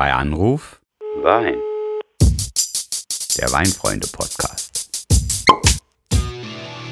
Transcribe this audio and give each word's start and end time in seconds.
Bei 0.00 0.14
Anruf 0.14 0.80
Wein. 1.22 1.56
der 3.36 3.52
Weinfreunde-Podcast. 3.52 5.02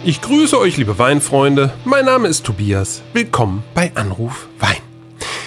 Ich 0.05 0.21
grüße 0.21 0.59
euch, 0.59 0.77
liebe 0.77 0.99
Weinfreunde. 0.99 1.73
Mein 1.87 2.05
Name 2.05 2.29
ist 2.29 2.45
Tobias. 2.45 3.01
Willkommen 3.15 3.65
bei 3.73 3.93
Anruf 3.95 4.47
Wein. 4.59 4.83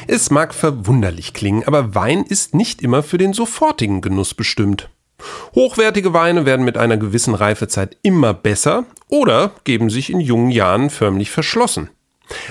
Es 0.07 0.31
mag 0.31 0.55
verwunderlich 0.55 1.33
klingen, 1.33 1.63
aber 1.67 1.93
Wein 1.93 2.23
ist 2.23 2.55
nicht 2.55 2.81
immer 2.81 3.03
für 3.03 3.19
den 3.19 3.31
sofortigen 3.31 4.01
Genuss 4.01 4.33
bestimmt. 4.33 4.89
Hochwertige 5.53 6.15
Weine 6.15 6.47
werden 6.47 6.65
mit 6.65 6.79
einer 6.79 6.97
gewissen 6.97 7.35
Reifezeit 7.35 7.95
immer 8.01 8.33
besser 8.33 8.85
oder 9.07 9.51
geben 9.65 9.91
sich 9.91 10.09
in 10.09 10.19
jungen 10.19 10.49
Jahren 10.49 10.89
förmlich 10.89 11.29
verschlossen. 11.29 11.91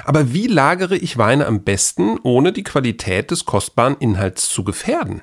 Aber 0.05 0.33
wie 0.33 0.47
lagere 0.47 0.97
ich 0.97 1.19
Weine 1.19 1.47
am 1.47 1.63
besten, 1.63 2.19
ohne 2.23 2.53
die 2.53 2.65
Qualität 2.65 3.31
des 3.31 3.45
kostbaren 3.45 3.97
Inhalts 3.99 4.49
zu 4.49 4.65
gefährden? 4.65 5.23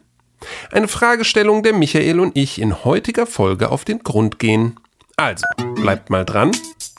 Eine 0.71 0.87
Fragestellung, 0.87 1.63
der 1.63 1.73
Michael 1.73 2.19
und 2.19 2.37
ich 2.37 2.61
in 2.61 2.83
heutiger 2.85 3.25
Folge 3.25 3.71
auf 3.71 3.85
den 3.85 3.99
Grund 3.99 4.39
gehen. 4.39 4.79
Also, 5.15 5.45
bleibt 5.75 6.09
mal 6.09 6.25
dran, 6.25 6.51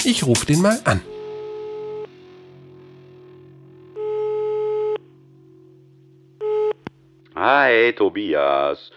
ich 0.04 0.24
rufe 0.24 0.46
den 0.46 0.60
mal 0.60 0.78
an. 0.84 1.00
Hi, 7.36 7.92
Tobias. 7.92 8.90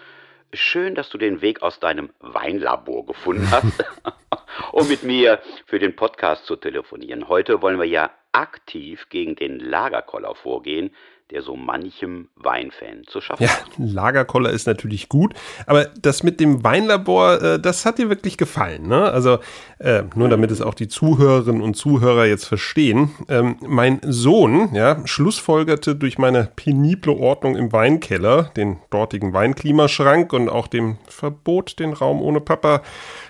Schön, 0.53 0.95
dass 0.95 1.09
du 1.09 1.19
den 1.19 1.41
Weg 1.41 1.61
aus 1.61 1.79
deinem 1.79 2.09
Weinlabor 2.19 3.05
gefunden 3.05 3.49
hast, 3.51 3.85
um 4.71 4.87
mit 4.87 5.03
mir 5.03 5.39
für 5.67 5.77
den 5.77 5.95
Podcast 5.95 6.45
zu 6.45 6.55
telefonieren. 6.55 7.27
Heute 7.27 7.61
wollen 7.61 7.77
wir 7.77 7.85
ja 7.85 8.09
aktiv 8.31 9.07
gegen 9.09 9.35
den 9.35 9.59
Lagerkoller 9.59 10.35
vorgehen, 10.35 10.95
der 11.31 11.41
so 11.41 11.55
manchem 11.55 12.27
Weinfan 12.35 13.03
zu 13.07 13.21
schaffen 13.21 13.43
Ja, 13.43 13.49
macht. 13.49 13.71
Lagerkoller 13.77 14.49
ist 14.51 14.67
natürlich 14.67 15.09
gut, 15.09 15.33
aber 15.65 15.85
das 15.85 16.23
mit 16.23 16.39
dem 16.39 16.63
Weinlabor, 16.63 17.41
äh, 17.41 17.59
das 17.59 17.85
hat 17.85 17.97
dir 17.97 18.09
wirklich 18.09 18.37
gefallen, 18.37 18.87
ne? 18.87 19.11
Also 19.11 19.39
äh, 19.79 20.03
nur 20.15 20.29
damit 20.29 20.51
es 20.51 20.61
auch 20.61 20.73
die 20.73 20.87
Zuhörerinnen 20.87 21.61
und 21.61 21.75
Zuhörer 21.75 22.25
jetzt 22.25 22.45
verstehen. 22.45 23.11
Ähm, 23.29 23.55
mein 23.61 24.01
Sohn, 24.03 24.73
ja, 24.73 25.05
schlussfolgerte 25.05 25.95
durch 25.95 26.17
meine 26.17 26.49
penible 26.55 27.13
Ordnung 27.13 27.55
im 27.55 27.71
Weinkeller, 27.71 28.51
den 28.55 28.77
dortigen 28.89 29.33
Weinklimaschrank 29.33 30.33
und 30.33 30.49
auch 30.49 30.67
dem 30.67 30.97
Verbot, 31.07 31.79
den 31.79 31.93
Raum 31.93 32.21
ohne 32.21 32.41
Papa 32.41 32.81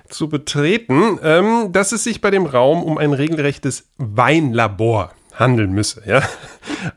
zu 0.09 0.27
betreten, 0.27 1.19
ähm, 1.23 1.71
dass 1.71 1.91
es 1.91 2.03
sich 2.03 2.19
bei 2.21 2.31
dem 2.31 2.45
Raum 2.45 2.83
um 2.83 2.97
ein 2.97 3.13
regelrechtes 3.13 3.89
Weinlabor 3.97 5.13
handeln 5.41 5.71
müsse, 5.73 6.03
ja. 6.05 6.21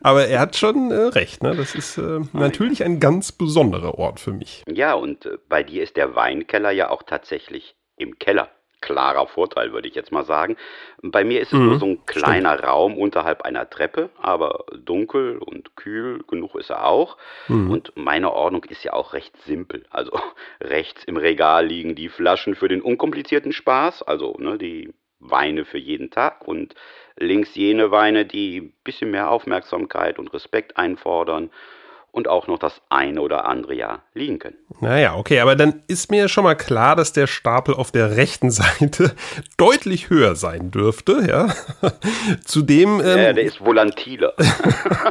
Aber 0.01 0.27
er 0.27 0.39
hat 0.39 0.55
schon 0.55 0.91
äh, 0.91 0.95
recht, 0.95 1.43
ne? 1.43 1.55
Das 1.55 1.75
ist 1.75 1.97
äh, 1.97 2.21
natürlich 2.33 2.83
ein 2.83 2.99
ganz 2.99 3.31
besonderer 3.31 3.97
Ort 3.97 4.19
für 4.19 4.31
mich. 4.31 4.63
Ja, 4.71 4.93
und 4.93 5.25
äh, 5.25 5.37
bei 5.49 5.63
dir 5.63 5.83
ist 5.83 5.97
der 5.97 6.15
Weinkeller 6.15 6.71
ja 6.71 6.89
auch 6.89 7.03
tatsächlich 7.03 7.75
im 7.97 8.17
Keller. 8.19 8.49
Klarer 8.81 9.25
Vorteil, 9.25 9.71
würde 9.73 9.87
ich 9.87 9.95
jetzt 9.95 10.11
mal 10.11 10.25
sagen. 10.25 10.57
Bei 11.01 11.23
mir 11.23 11.41
ist 11.41 11.51
es 11.51 11.57
nur 11.57 11.79
so 11.79 11.87
ein 11.87 12.05
kleiner 12.05 12.59
Raum 12.59 12.99
unterhalb 12.99 13.41
einer 13.41 13.67
Treppe, 13.67 14.11
aber 14.21 14.65
dunkel 14.77 15.39
und 15.39 15.75
kühl 15.75 16.21
genug 16.27 16.53
ist 16.53 16.69
er 16.69 16.85
auch. 16.85 17.17
Und 17.47 17.93
meine 17.95 18.31
Ordnung 18.31 18.63
ist 18.65 18.83
ja 18.83 18.93
auch 18.93 19.13
recht 19.13 19.35
simpel. 19.43 19.85
Also 19.89 20.11
rechts 20.61 21.03
im 21.05 21.17
Regal 21.17 21.65
liegen 21.65 21.95
die 21.95 22.09
Flaschen 22.09 22.53
für 22.53 22.67
den 22.67 22.81
unkomplizierten 22.81 23.53
Spaß, 23.53 24.03
also 24.03 24.35
ne, 24.37 24.59
die 24.59 24.93
Weine 25.19 25.65
für 25.65 25.79
jeden 25.79 26.11
Tag 26.11 26.47
und 26.47 26.75
links 27.17 27.55
jene 27.55 27.91
Weine, 27.91 28.25
die 28.25 28.61
ein 28.61 28.73
bisschen 28.83 29.11
mehr 29.11 29.29
Aufmerksamkeit 29.29 30.19
und 30.19 30.33
Respekt 30.33 30.77
einfordern 30.77 31.49
und 32.15 32.29
auch 32.29 32.47
noch 32.47 32.57
das 32.57 32.81
eine 32.87 33.21
oder 33.21 33.43
andere 33.45 33.75
Jahr 33.75 34.03
liegen 34.13 34.39
können. 34.39 34.55
Naja, 34.79 35.15
okay, 35.15 35.41
aber 35.41 35.57
dann 35.57 35.83
ist 35.87 36.09
mir 36.09 36.29
schon 36.29 36.45
mal 36.45 36.55
klar, 36.55 36.95
dass 36.95 37.11
der 37.11 37.27
Stapel 37.27 37.75
auf 37.75 37.91
der 37.91 38.15
rechten 38.15 38.51
Seite 38.51 39.13
deutlich 39.57 40.09
höher 40.09 40.35
sein 40.35 40.71
dürfte, 40.71 41.25
ja. 41.27 41.53
Zudem, 42.45 43.01
ähm, 43.01 43.17
Ja, 43.17 43.33
der 43.33 43.43
ist 43.43 43.59
volatiler. 43.59 44.33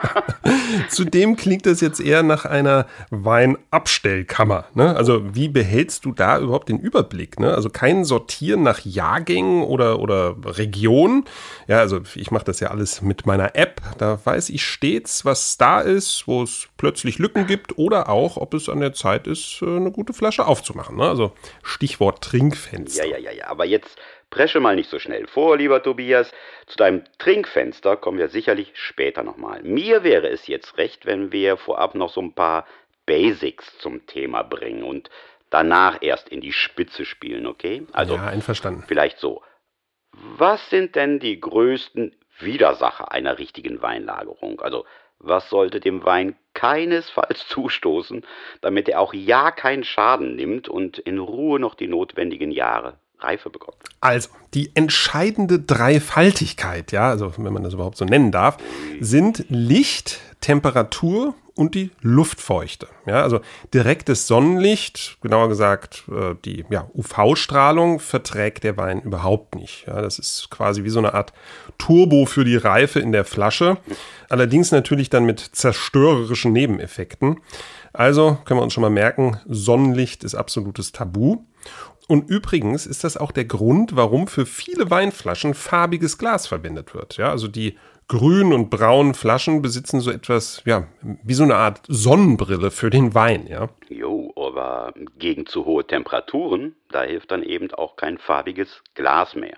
Zudem 0.89 1.37
klingt 1.37 1.67
das 1.67 1.83
jetzt 1.83 2.01
eher 2.01 2.23
nach 2.23 2.47
einer 2.47 2.87
Weinabstellkammer. 3.11 4.65
Ne? 4.73 4.97
Also 4.97 5.35
wie 5.35 5.49
behältst 5.49 6.07
du 6.07 6.13
da 6.13 6.39
überhaupt 6.39 6.71
den 6.71 6.79
Überblick? 6.79 7.39
Ne? 7.39 7.53
Also 7.55 7.69
kein 7.69 8.07
Sortieren 8.07 8.63
nach 8.63 8.81
Jahrgängen 8.81 9.63
oder, 9.63 10.01
oder 10.01 10.37
Region. 10.43 11.25
Ja, 11.67 11.81
also 11.81 12.01
ich 12.15 12.31
mache 12.31 12.47
das 12.47 12.61
ja 12.61 12.69
alles 12.69 13.03
mit 13.03 13.27
meiner 13.27 13.57
App. 13.57 13.83
Da 13.99 14.19
weiß 14.25 14.49
ich 14.49 14.65
stets, 14.65 15.27
was 15.27 15.59
da 15.59 15.81
ist, 15.81 16.27
wo 16.27 16.43
es 16.43 16.69
plötzlich 16.79 16.94
Lücken 17.03 17.47
gibt 17.47 17.79
oder 17.79 18.09
auch, 18.09 18.37
ob 18.37 18.55
es 18.55 18.69
an 18.69 18.81
der 18.81 18.93
Zeit 18.93 19.27
ist, 19.27 19.61
äh, 19.63 19.67
eine 19.67 19.91
gute 19.91 20.13
Flasche 20.13 20.47
aufzumachen. 20.47 20.97
Ne? 20.97 21.09
Also 21.09 21.33
Stichwort 21.63 22.23
Trinkfenster. 22.23 23.05
Ja, 23.05 23.19
ja, 23.19 23.31
ja, 23.31 23.33
ja. 23.33 23.47
Aber 23.49 23.65
jetzt 23.65 23.99
presche 24.31 24.61
mal 24.61 24.77
nicht 24.77 24.91
so 24.91 24.99
schnell 24.99 25.27
vor, 25.27 25.57
lieber 25.57 25.83
Tobias. 25.83 26.33
Zu 26.67 26.77
deinem 26.77 27.05
Trinkfenster 27.19 27.97
kommen 27.97 28.19
wir 28.19 28.29
sicherlich 28.29 28.73
später 28.75 29.23
nochmal. 29.23 29.63
Mir 29.63 30.05
wäre 30.05 30.29
es 30.29 30.47
jetzt 30.47 30.79
recht, 30.79 31.07
wenn 31.07 31.33
wir 31.33 31.57
vorab 31.57 31.95
noch 31.95 32.11
so 32.11 32.21
ein 32.21 32.35
paar 32.35 32.67
Basics 33.07 33.79
zum 33.79 34.07
Thema 34.07 34.43
bringen 34.43 34.83
und 34.83 35.11
danach 35.51 35.99
erst 36.01 36.29
in 36.29 36.41
die 36.41 36.53
Spitze 36.53 37.05
spielen, 37.05 37.47
okay? 37.47 37.87
Also 37.93 38.15
ja, 38.15 38.27
einverstanden. 38.27 38.85
vielleicht 38.87 39.19
so. 39.19 39.43
Was 40.37 40.71
sind 40.71 40.97
denn 40.97 41.21
die 41.21 41.41
größten 41.41 42.15
Widersacher 42.41 43.13
einer 43.13 43.39
richtigen 43.39 43.83
Weinlagerung? 43.83 44.61
Also 44.61 44.85
was 45.27 45.49
sollte 45.51 45.81
dem 45.81 46.05
Wein 46.05 46.37
keinesfalls 46.55 47.47
zustoßen, 47.49 48.23
damit 48.61 48.89
er 48.89 49.01
auch 49.01 49.15
ja 49.15 49.51
keinen 49.51 49.85
Schaden 49.85 50.37
nimmt 50.37 50.69
und 50.69 50.99
in 50.99 51.19
Ruhe 51.19 51.59
noch 51.59 51.75
die 51.75 51.89
notwendigen 51.89 52.51
Jahre 52.51 52.95
Reife 53.19 53.51
bekommt? 53.51 53.79
Also, 54.01 54.31
die 54.55 54.71
entscheidende 54.75 55.59
Dreifaltigkeit, 55.59 56.93
ja, 56.93 57.09
also 57.09 57.33
wenn 57.37 57.53
man 57.53 57.63
das 57.63 57.75
überhaupt 57.75 57.97
so 57.97 58.05
nennen 58.05 58.31
darf, 58.31 58.59
sind 59.01 59.45
Licht, 59.49 60.21
Temperatur 60.41 61.35
und 61.55 61.75
die 61.75 61.91
Luftfeuchte. 62.01 62.89
Ja, 63.07 63.23
also 63.23 63.41
direktes 63.73 64.27
Sonnenlicht, 64.27 65.19
genauer 65.21 65.49
gesagt 65.49 66.05
äh, 66.11 66.35
die 66.45 66.65
ja, 66.69 66.91
UV-Strahlung, 66.95 68.01
verträgt 68.01 68.65
der 68.65 68.77
Wein 68.77 69.03
überhaupt 69.03 69.55
nicht. 69.55 69.87
Ja, 69.87 70.03
das 70.03 70.19
ist 70.19 70.51
quasi 70.51 70.85
wie 70.85 70.91
so 70.91 70.99
eine 70.99 71.15
Art 71.15 71.33
Turbo 71.79 72.27
für 72.27 72.45
die 72.45 72.57
Reife 72.57 72.99
in 73.01 73.13
der 73.13 73.25
Flasche. 73.25 73.77
Allerdings 74.29 74.73
natürlich 74.73 75.11
dann 75.11 75.25
mit 75.25 75.41
zerstörerischen 75.41 76.53
Nebeneffekten. 76.53 77.41
Also 77.93 78.39
können 78.45 78.59
wir 78.59 78.65
uns 78.65 78.73
schon 78.73 78.83
mal 78.83 78.91
merken, 78.91 79.39
Sonnenlicht 79.47 80.25
ist 80.25 80.35
absolutes 80.35 80.91
Tabu. 80.91 81.45
Und 82.07 82.29
übrigens 82.29 82.85
ist 82.85 83.05
das 83.05 83.17
auch 83.17 83.31
der 83.31 83.47
Grund, 83.47 83.97
warum 83.97 84.27
für 84.27 84.45
viele 84.45 84.91
Weinflaschen 84.91 85.55
farbiges 85.55 86.19
Glas 86.19 86.47
verwendet 86.47 86.95
wird. 86.95 87.17
Ja, 87.17 87.31
also 87.31 87.49
die 87.49 87.79
grünen 88.09 88.53
und 88.53 88.71
braunen 88.71 89.15
Flaschen 89.15 89.63
besitzen 89.63 90.01
so 90.01 90.11
etwas, 90.11 90.63
ja, 90.65 90.87
wie 91.03 91.35
so 91.35 91.45
eine 91.45 91.57
Art 91.57 91.81
Sonnenbrille 91.89 92.71
für 92.71 92.91
den 92.91 93.15
Wein, 93.15 93.47
ja. 93.47 93.69
Jo, 93.89 94.33
aber 94.37 94.93
gegen 95.19 95.47
zu 95.47 95.65
hohe 95.65 95.87
Temperaturen, 95.87 96.77
da 96.91 97.03
hilft 97.03 97.31
dann 97.31 97.43
eben 97.43 97.73
auch 97.73 97.97
kein 97.97 98.19
farbiges 98.19 98.83
Glas 98.95 99.35
mehr. 99.35 99.57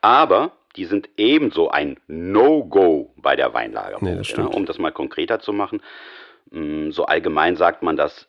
Aber 0.00 0.52
die 0.76 0.84
sind 0.84 1.08
ebenso 1.16 1.70
ein 1.70 1.96
No-Go 2.06 3.14
bei 3.16 3.34
der 3.34 3.54
Weinlagerung. 3.54 4.04
Nee, 4.04 4.16
das 4.16 4.26
stimmt. 4.26 4.52
Ja, 4.52 4.56
um 4.56 4.66
das 4.66 4.78
mal 4.78 4.92
konkreter 4.92 5.40
zu 5.40 5.52
machen, 5.52 5.80
mh, 6.50 6.92
so 6.92 7.06
allgemein 7.06 7.56
sagt 7.56 7.82
man 7.82 7.96
das 7.96 8.28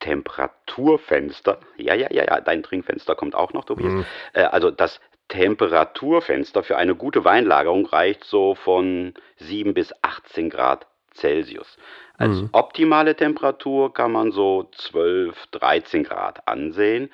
Temperaturfenster. 0.00 1.58
Ja, 1.78 1.94
ja, 1.94 2.08
ja, 2.10 2.24
ja, 2.24 2.40
dein 2.40 2.62
Trinkfenster 2.62 3.14
kommt 3.14 3.34
auch 3.34 3.54
noch, 3.54 3.64
Tobias. 3.64 4.04
Äh, 4.34 4.42
also 4.42 4.70
das 4.70 5.00
Temperaturfenster 5.28 6.62
für 6.62 6.76
eine 6.76 6.94
gute 6.94 7.24
Weinlagerung 7.24 7.86
reicht 7.86 8.24
so 8.24 8.54
von 8.54 9.14
7 9.38 9.74
bis 9.74 9.92
18 10.02 10.50
Grad 10.50 10.86
Celsius. 11.14 11.76
Als 12.18 12.44
optimale 12.52 13.14
Temperatur 13.14 13.92
kann 13.92 14.12
man 14.12 14.32
so 14.32 14.68
12, 14.72 15.46
13 15.48 16.04
Grad 16.04 16.46
ansehen. 16.48 17.10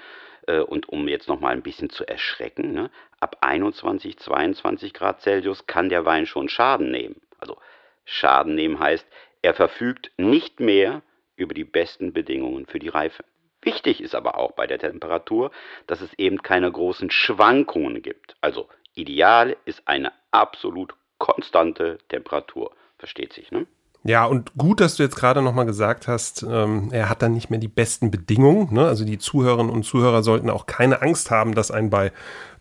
Äh, 0.47 0.61
Und 0.61 0.89
um 0.89 1.09
jetzt 1.09 1.29
noch 1.29 1.41
mal 1.41 1.53
ein 1.53 1.63
bisschen 1.63 1.91
zu 1.91 2.07
erschrecken, 2.07 2.73
ne, 2.73 2.91
ab 3.21 3.39
21, 3.41 4.19
22 4.19 4.93
Grad 4.93 5.21
Celsius 5.23 5.67
kann 5.67 5.89
der 5.89 6.05
Wein 6.05 6.27
schon 6.27 6.49
Schaden 6.49 6.91
nehmen. 6.91 7.21
Also 7.39 7.57
Schaden 8.05 8.55
nehmen 8.55 8.79
heißt, 8.79 9.07
er 9.43 9.55
verfügt 9.55 10.13
nicht 10.17 10.61
mehr 10.61 11.03
über 11.37 11.55
die 11.55 11.65
besten 11.65 12.13
Bedingungen 12.13 12.67
für 12.67 12.79
die 12.79 12.89
Reife. 12.89 13.25
Wichtig 13.63 14.03
ist 14.03 14.15
aber 14.15 14.39
auch 14.39 14.53
bei 14.53 14.67
der 14.67 14.79
Temperatur, 14.79 15.53
dass 15.87 16.01
es 16.01 16.13
eben 16.15 16.43
keine 16.43 16.71
großen 16.71 17.11
Schwankungen 17.11 18.03
gibt. 18.03 18.37
Also 18.41 18.69
ideal 18.95 19.57
ist 19.65 19.87
eine 19.87 20.13
absolut 20.33 20.95
konstante 21.19 21.99
Temperatur. 22.09 22.73
Versteht 22.99 23.33
sich, 23.33 23.51
ne? 23.51 23.67
Ja, 24.05 24.25
und 24.25 24.57
gut, 24.57 24.81
dass 24.81 24.97
du 24.97 25.05
jetzt 25.05 25.15
gerade 25.15 25.43
nochmal 25.43 25.65
gesagt 25.65 26.09
hast, 26.09 26.43
ähm, 26.43 26.89
er 26.91 27.09
hat 27.09 27.23
dann 27.23 27.33
nicht 27.35 27.51
mehr 27.51 27.61
die 27.61 27.69
besten 27.69 28.11
Bedingungen. 28.11 28.75
Ne? 28.75 28.85
Also 28.85 29.05
die 29.05 29.19
Zuhörerinnen 29.19 29.71
und 29.71 29.85
Zuhörer 29.85 30.25
sollten 30.25 30.51
auch 30.51 30.67
keine 30.67 31.03
Angst 31.03 31.31
haben, 31.31 31.55
dass 31.55 31.71
ein 31.71 31.89
bei 31.89 32.11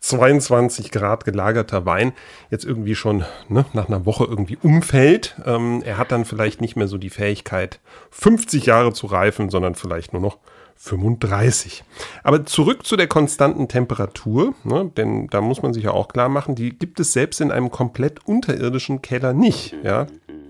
22 0.01 0.91
Grad 0.91 1.25
gelagerter 1.25 1.83
Wein 1.87 2.13
jetzt 2.51 2.63
irgendwie 2.63 2.93
schon 2.93 3.25
ne, 3.49 3.65
nach 3.73 3.87
einer 3.87 4.05
Woche 4.05 4.25
irgendwie 4.25 4.57
umfällt. 4.61 5.35
Ähm, 5.43 5.81
er 5.83 5.97
hat 5.97 6.11
dann 6.11 6.25
vielleicht 6.25 6.61
nicht 6.61 6.75
mehr 6.75 6.87
so 6.87 6.99
die 6.99 7.09
Fähigkeit, 7.09 7.79
50 8.11 8.67
Jahre 8.67 8.93
zu 8.93 9.07
reifen, 9.07 9.49
sondern 9.49 9.73
vielleicht 9.73 10.13
nur 10.13 10.21
noch 10.21 10.37
35. 10.75 11.83
Aber 12.23 12.45
zurück 12.45 12.85
zu 12.85 12.95
der 12.95 13.07
konstanten 13.07 13.67
Temperatur, 13.67 14.53
ne, 14.63 14.91
denn 14.95 15.27
da 15.27 15.41
muss 15.41 15.61
man 15.61 15.73
sich 15.73 15.83
ja 15.83 15.91
auch 15.91 16.07
klar 16.07 16.29
machen, 16.29 16.55
die 16.55 16.77
gibt 16.77 16.99
es 16.99 17.13
selbst 17.13 17.41
in 17.41 17.51
einem 17.51 17.71
komplett 17.71 18.25
unterirdischen 18.25 19.01
Keller 19.01 19.33
nicht. 19.33 19.75
Ja? 19.83 20.07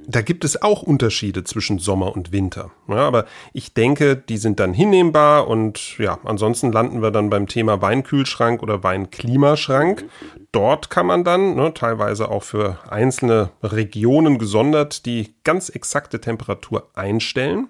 Da 0.07 0.21
gibt 0.21 0.44
es 0.44 0.62
auch 0.62 0.81
Unterschiede 0.81 1.44
zwischen 1.44 1.79
Sommer 1.79 2.15
und 2.15 2.31
Winter. 2.31 2.71
Ja, 2.88 3.07
aber 3.07 3.25
ich 3.53 3.73
denke, 3.73 4.15
die 4.18 4.38
sind 4.38 4.59
dann 4.59 4.73
hinnehmbar 4.73 5.47
und 5.47 5.97
ja, 6.00 6.18
ansonsten 6.24 6.71
landen 6.71 7.01
wir 7.01 7.12
dann 7.12 7.29
beim 7.29 7.47
Thema 7.47 7.81
Weinkühlschrank 7.81 8.63
oder 8.63 8.83
Weinklimaschrank. 8.83 10.06
Dort 10.51 10.89
kann 10.89 11.06
man 11.06 11.24
dann, 11.24 11.56
ne, 11.56 11.74
teilweise 11.74 12.29
auch 12.29 12.44
für 12.44 12.79
einzelne 12.89 13.51
Regionen 13.62 14.38
gesondert, 14.38 15.06
die 15.06 15.33
ganz 15.44 15.69
exakte 15.69 16.19
Temperatur 16.19 16.89
einstellen. 16.94 17.69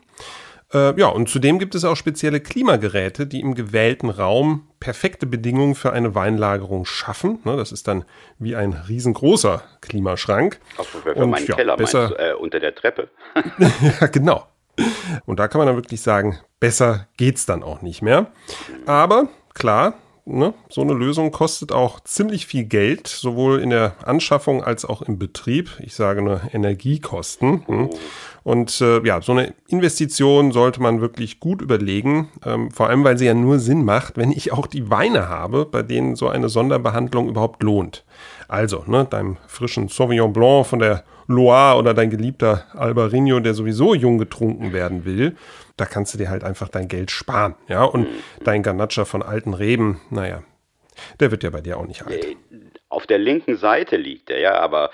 Äh, 0.73 0.99
ja, 0.99 1.07
und 1.07 1.29
zudem 1.29 1.59
gibt 1.59 1.75
es 1.75 1.83
auch 1.83 1.95
spezielle 1.95 2.39
Klimageräte, 2.39 3.27
die 3.27 3.41
im 3.41 3.55
gewählten 3.55 4.09
Raum 4.09 4.67
perfekte 4.79 5.25
Bedingungen 5.25 5.75
für 5.75 5.91
eine 5.93 6.15
Weinlagerung 6.15 6.85
schaffen. 6.85 7.39
Ne, 7.43 7.57
das 7.57 7.71
ist 7.71 7.87
dann 7.87 8.05
wie 8.39 8.55
ein 8.55 8.73
riesengroßer 8.73 9.61
Klimaschrank. 9.81 10.59
Also 10.77 10.99
für 10.99 11.13
und, 11.15 11.29
meinen 11.29 11.45
ja, 11.47 11.55
Keller 11.55 11.77
besser, 11.77 12.09
meinst 12.09 12.19
äh, 12.19 12.33
unter 12.33 12.59
der 12.59 12.73
Treppe. 12.73 13.09
ja, 13.99 14.07
genau. 14.07 14.47
Und 15.25 15.39
da 15.39 15.47
kann 15.47 15.59
man 15.59 15.67
dann 15.67 15.75
wirklich 15.75 16.01
sagen, 16.01 16.39
besser 16.59 17.07
geht's 17.17 17.45
dann 17.45 17.63
auch 17.63 17.81
nicht 17.81 18.01
mehr. 18.01 18.27
Aber 18.85 19.27
klar, 19.53 19.95
ne, 20.31 20.53
so 20.69 20.81
eine 20.81 20.93
Lösung 20.93 21.31
kostet 21.31 21.71
auch 21.71 21.99
ziemlich 22.01 22.45
viel 22.45 22.63
Geld, 22.63 23.07
sowohl 23.07 23.59
in 23.59 23.69
der 23.69 23.95
Anschaffung 24.03 24.63
als 24.63 24.85
auch 24.85 25.01
im 25.01 25.19
Betrieb. 25.19 25.69
Ich 25.79 25.95
sage 25.95 26.21
nur 26.21 26.41
Energiekosten. 26.53 27.65
Hm. 27.67 27.89
Und 28.43 28.81
äh, 28.81 29.05
ja, 29.05 29.21
so 29.21 29.33
eine 29.33 29.53
Investition 29.67 30.51
sollte 30.51 30.81
man 30.81 30.99
wirklich 30.99 31.39
gut 31.39 31.61
überlegen, 31.61 32.29
ähm, 32.43 32.71
vor 32.71 32.89
allem 32.89 33.03
weil 33.03 33.17
sie 33.17 33.25
ja 33.25 33.35
nur 33.35 33.59
Sinn 33.59 33.85
macht, 33.85 34.17
wenn 34.17 34.31
ich 34.31 34.51
auch 34.51 34.65
die 34.65 34.89
Weine 34.89 35.29
habe, 35.29 35.65
bei 35.65 35.83
denen 35.83 36.15
so 36.15 36.27
eine 36.27 36.49
Sonderbehandlung 36.49 37.29
überhaupt 37.29 37.61
lohnt. 37.61 38.03
Also, 38.47 38.83
ne, 38.87 39.05
deinem 39.05 39.37
frischen 39.47 39.89
Sauvignon 39.89 40.33
Blanc 40.33 40.65
von 40.65 40.79
der 40.79 41.03
Loire 41.27 41.77
oder 41.77 41.93
dein 41.93 42.09
geliebter 42.09 42.65
Albarino, 42.73 43.39
der 43.39 43.53
sowieso 43.53 43.93
jung 43.93 44.17
getrunken 44.17 44.73
werden 44.73 45.05
will, 45.05 45.35
da 45.77 45.85
kannst 45.85 46.13
du 46.13 46.17
dir 46.17 46.29
halt 46.29 46.43
einfach 46.43 46.69
dein 46.69 46.87
Geld 46.87 47.11
sparen. 47.11 47.55
Ja, 47.67 47.83
und 47.83 48.07
dein 48.43 48.63
Ganacha 48.63 49.05
von 49.05 49.23
alten 49.23 49.53
Reben, 49.53 50.01
naja, 50.09 50.43
der 51.19 51.31
wird 51.31 51.43
ja 51.43 51.49
bei 51.49 51.61
dir 51.61 51.77
auch 51.77 51.87
nicht 51.87 52.05
alt. 52.05 52.35
Auf 52.89 53.07
der 53.07 53.17
linken 53.17 53.55
Seite 53.55 53.95
liegt 53.95 54.29
er, 54.29 54.39
ja, 54.39 54.59
aber 54.59 54.91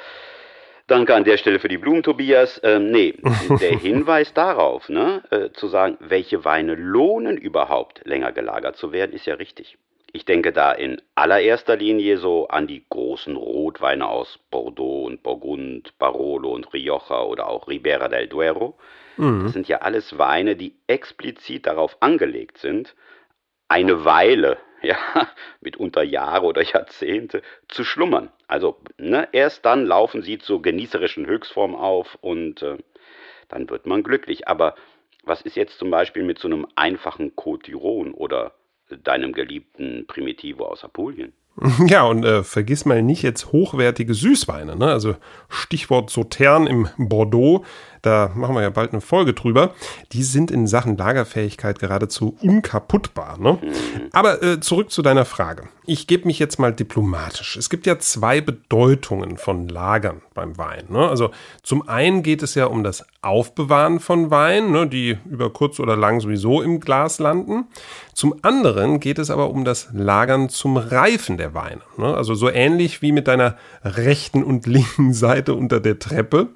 Danke 0.87 1.13
an 1.13 1.25
der 1.25 1.35
Stelle 1.35 1.59
für 1.59 1.67
die 1.67 1.77
Blumen, 1.77 2.01
Tobias. 2.01 2.61
Ähm, 2.63 2.91
nee, 2.91 3.13
der 3.59 3.77
Hinweis 3.77 4.33
darauf, 4.33 4.87
ne, 4.87 5.21
äh, 5.31 5.51
zu 5.51 5.67
sagen, 5.67 5.97
welche 5.99 6.45
Weine 6.45 6.75
lohnen 6.75 7.37
überhaupt 7.37 8.01
länger 8.05 8.31
gelagert 8.31 8.77
zu 8.77 8.93
werden, 8.93 9.11
ist 9.11 9.25
ja 9.25 9.35
richtig. 9.35 9.77
Ich 10.17 10.25
denke 10.25 10.51
da 10.51 10.71
in 10.71 10.99
allererster 11.13 11.75
Linie 11.75 12.17
so 12.17 12.47
an 12.47 12.65
die 12.65 12.83
großen 12.89 13.35
Rotweine 13.35 14.07
aus 14.07 14.39
Bordeaux 14.49 15.05
und 15.05 15.21
Burgund, 15.21 15.95
Barolo 15.99 16.55
und 16.55 16.73
Rioja 16.73 17.21
oder 17.21 17.47
auch 17.47 17.67
Ribera 17.67 18.07
del 18.07 18.27
Duero. 18.27 18.79
Mhm. 19.17 19.43
Das 19.43 19.53
sind 19.53 19.67
ja 19.67 19.77
alles 19.81 20.17
Weine, 20.17 20.55
die 20.55 20.73
explizit 20.87 21.67
darauf 21.67 21.97
angelegt 21.99 22.57
sind, 22.57 22.95
eine 23.67 24.05
Weile 24.05 24.57
ja, 24.81 24.97
mitunter 25.61 26.01
Jahre 26.01 26.47
oder 26.47 26.63
Jahrzehnte, 26.63 27.43
zu 27.67 27.83
schlummern. 27.83 28.31
Also 28.47 28.79
ne, 28.97 29.27
erst 29.33 29.67
dann 29.67 29.85
laufen 29.85 30.23
sie 30.23 30.39
zur 30.39 30.63
genießerischen 30.63 31.27
Höchstform 31.27 31.75
auf 31.75 32.17
und 32.21 32.63
äh, 32.63 32.79
dann 33.49 33.69
wird 33.69 33.85
man 33.85 34.01
glücklich. 34.01 34.47
Aber 34.47 34.73
was 35.21 35.43
ist 35.43 35.55
jetzt 35.55 35.77
zum 35.77 35.91
Beispiel 35.91 36.23
mit 36.23 36.39
so 36.39 36.47
einem 36.47 36.65
einfachen 36.73 37.35
Cotiron 37.35 38.15
oder 38.15 38.55
deinem 39.03 39.33
geliebten 39.33 40.05
Primitivo 40.07 40.65
aus 40.65 40.83
Apulien? 40.83 41.33
Ja, 41.87 42.03
und 42.03 42.23
äh, 42.23 42.43
vergiss 42.43 42.85
mal 42.85 43.01
nicht 43.01 43.23
jetzt 43.23 43.51
hochwertige 43.51 44.13
Süßweine. 44.13 44.75
Ne? 44.75 44.91
Also 44.91 45.15
Stichwort 45.49 46.09
Sautern 46.09 46.67
im 46.67 46.87
Bordeaux 46.97 47.65
da 48.01 48.31
machen 48.35 48.55
wir 48.55 48.61
ja 48.61 48.69
bald 48.69 48.91
eine 48.91 49.01
Folge 49.01 49.33
drüber, 49.33 49.73
die 50.11 50.23
sind 50.23 50.51
in 50.51 50.67
Sachen 50.67 50.97
Lagerfähigkeit 50.97 51.79
geradezu 51.79 52.37
unkaputtbar. 52.41 53.37
Ne? 53.39 53.59
Aber 54.11 54.41
äh, 54.43 54.59
zurück 54.59 54.91
zu 54.91 55.01
deiner 55.01 55.25
Frage. 55.25 55.69
Ich 55.85 56.05
gebe 56.05 56.27
mich 56.27 56.37
jetzt 56.37 56.59
mal 56.59 56.73
diplomatisch. 56.73 57.55
Es 57.55 57.69
gibt 57.69 57.85
ja 57.85 57.97
zwei 57.97 58.41
Bedeutungen 58.41 59.37
von 59.37 59.69
Lagern 59.69 60.21
beim 60.33 60.57
Wein. 60.57 60.85
Ne? 60.89 61.07
Also 61.07 61.31
zum 61.63 61.87
einen 61.87 62.23
geht 62.23 62.43
es 62.43 62.55
ja 62.55 62.65
um 62.65 62.83
das 62.83 63.05
Aufbewahren 63.21 63.99
von 63.99 64.29
Wein, 64.29 64.71
ne, 64.71 64.87
die 64.87 65.17
über 65.29 65.49
kurz 65.51 65.79
oder 65.79 65.95
lang 65.95 66.19
sowieso 66.19 66.61
im 66.61 66.79
Glas 66.79 67.19
landen. 67.19 67.65
Zum 68.13 68.35
anderen 68.41 68.99
geht 68.99 69.19
es 69.19 69.29
aber 69.29 69.49
um 69.49 69.63
das 69.63 69.89
Lagern 69.93 70.49
zum 70.49 70.77
Reifen 70.77 71.37
der 71.37 71.53
Weine. 71.53 71.81
Ne? 71.97 72.13
Also 72.15 72.35
so 72.35 72.49
ähnlich 72.49 73.01
wie 73.01 73.11
mit 73.11 73.27
deiner 73.27 73.57
rechten 73.83 74.43
und 74.43 74.65
linken 74.67 75.13
Seite 75.13 75.53
unter 75.53 75.79
der 75.79 75.99
Treppe. 75.99 76.49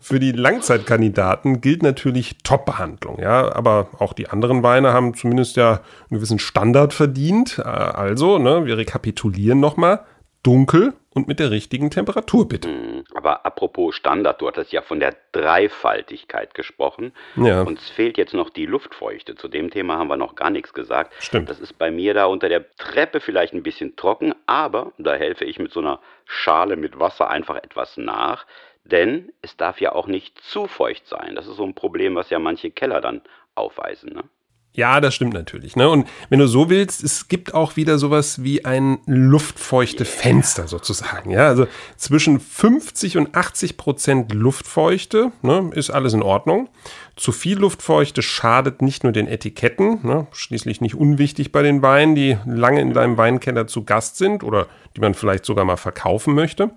Für 0.00 0.20
die 0.20 0.32
Langzeit 0.32 0.79
Kandidaten 0.80 1.60
gilt 1.60 1.82
natürlich 1.82 2.38
Top-Behandlung. 2.42 3.18
Ja, 3.20 3.54
aber 3.54 3.88
auch 3.98 4.12
die 4.12 4.28
anderen 4.28 4.62
Weine 4.62 4.92
haben 4.92 5.14
zumindest 5.14 5.56
ja 5.56 5.80
einen 6.10 6.18
gewissen 6.18 6.38
Standard 6.38 6.92
verdient. 6.92 7.58
Äh, 7.58 7.62
also, 7.62 8.38
ne, 8.38 8.66
wir 8.66 8.76
rekapitulieren 8.78 9.60
nochmal. 9.60 10.04
Dunkel 10.42 10.94
und 11.12 11.28
mit 11.28 11.38
der 11.38 11.50
richtigen 11.50 11.90
Temperatur, 11.90 12.48
bitte. 12.48 12.68
Hm, 12.68 13.04
aber 13.14 13.44
apropos 13.44 13.94
Standard, 13.94 14.40
du 14.40 14.46
hattest 14.46 14.72
ja 14.72 14.80
von 14.80 15.00
der 15.00 15.14
Dreifaltigkeit 15.32 16.54
gesprochen. 16.54 17.12
Ja. 17.36 17.62
Uns 17.62 17.90
fehlt 17.90 18.16
jetzt 18.16 18.32
noch 18.32 18.48
die 18.48 18.64
Luftfeuchte. 18.64 19.34
Zu 19.34 19.48
dem 19.48 19.70
Thema 19.70 19.98
haben 19.98 20.08
wir 20.08 20.16
noch 20.16 20.36
gar 20.36 20.50
nichts 20.50 20.72
gesagt. 20.72 21.12
Stimmt. 21.18 21.50
Das 21.50 21.60
ist 21.60 21.76
bei 21.78 21.90
mir 21.90 22.14
da 22.14 22.26
unter 22.26 22.48
der 22.48 22.64
Treppe 22.76 23.20
vielleicht 23.20 23.52
ein 23.52 23.62
bisschen 23.62 23.96
trocken, 23.96 24.34
aber 24.46 24.92
da 24.98 25.14
helfe 25.14 25.44
ich 25.44 25.58
mit 25.58 25.72
so 25.72 25.80
einer 25.80 26.00
Schale 26.24 26.76
mit 26.76 26.98
Wasser 26.98 27.28
einfach 27.28 27.56
etwas 27.56 27.96
nach. 27.96 28.46
Denn 28.84 29.32
es 29.42 29.56
darf 29.56 29.80
ja 29.80 29.92
auch 29.92 30.06
nicht 30.06 30.40
zu 30.40 30.66
feucht 30.66 31.06
sein. 31.06 31.34
Das 31.34 31.46
ist 31.46 31.56
so 31.56 31.64
ein 31.64 31.74
Problem, 31.74 32.14
was 32.14 32.30
ja 32.30 32.38
manche 32.38 32.70
Keller 32.70 33.00
dann 33.00 33.22
aufweisen. 33.54 34.12
Ne? 34.12 34.24
Ja, 34.72 35.00
das 35.00 35.16
stimmt 35.16 35.34
natürlich. 35.34 35.74
Ne? 35.74 35.88
Und 35.88 36.06
wenn 36.28 36.38
du 36.38 36.46
so 36.46 36.70
willst, 36.70 37.02
es 37.02 37.26
gibt 37.26 37.54
auch 37.54 37.74
wieder 37.74 37.98
sowas 37.98 38.44
wie 38.44 38.64
ein 38.64 38.98
luftfeuchte. 39.06 40.04
Fenster 40.04 40.68
sozusagen. 40.68 41.30
Ja, 41.30 41.48
also 41.48 41.66
zwischen 41.96 42.38
50 42.38 43.16
und 43.16 43.34
80 43.34 43.76
Prozent 43.76 44.32
Luftfeuchte 44.32 45.32
ne, 45.42 45.70
ist 45.74 45.90
alles 45.90 46.12
in 46.12 46.22
Ordnung. 46.22 46.68
Zu 47.16 47.32
viel 47.32 47.58
Luftfeuchte 47.58 48.22
schadet 48.22 48.80
nicht 48.80 49.02
nur 49.02 49.12
den 49.12 49.26
Etiketten, 49.26 50.06
ne, 50.06 50.28
schließlich 50.32 50.80
nicht 50.80 50.94
unwichtig 50.94 51.50
bei 51.50 51.62
den 51.62 51.82
Weinen, 51.82 52.14
die 52.14 52.38
lange 52.46 52.80
in 52.80 52.94
deinem 52.94 53.18
Weinkeller 53.18 53.66
zu 53.66 53.84
Gast 53.84 54.18
sind 54.18 54.44
oder 54.44 54.68
die 54.96 55.00
man 55.00 55.14
vielleicht 55.14 55.44
sogar 55.44 55.64
mal 55.64 55.76
verkaufen 55.76 56.34
möchte. 56.34 56.70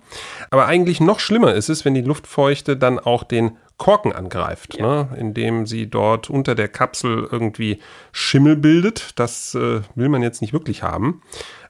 Aber 0.50 0.66
eigentlich 0.66 1.00
noch 1.00 1.20
schlimmer 1.20 1.54
ist 1.54 1.68
es, 1.68 1.84
wenn 1.84 1.94
die 1.94 2.02
Luftfeuchte 2.02 2.76
dann 2.76 2.98
auch 2.98 3.22
den 3.22 3.56
Korken 3.76 4.12
angreift, 4.12 4.76
ja. 4.76 5.04
ne? 5.04 5.16
indem 5.18 5.66
sie 5.66 5.88
dort 5.88 6.30
unter 6.30 6.54
der 6.54 6.68
Kapsel 6.68 7.28
irgendwie 7.30 7.80
Schimmel 8.12 8.56
bildet. 8.56 9.18
Das 9.18 9.54
äh, 9.54 9.82
will 9.94 10.08
man 10.08 10.22
jetzt 10.22 10.40
nicht 10.40 10.52
wirklich 10.52 10.82
haben. 10.82 11.22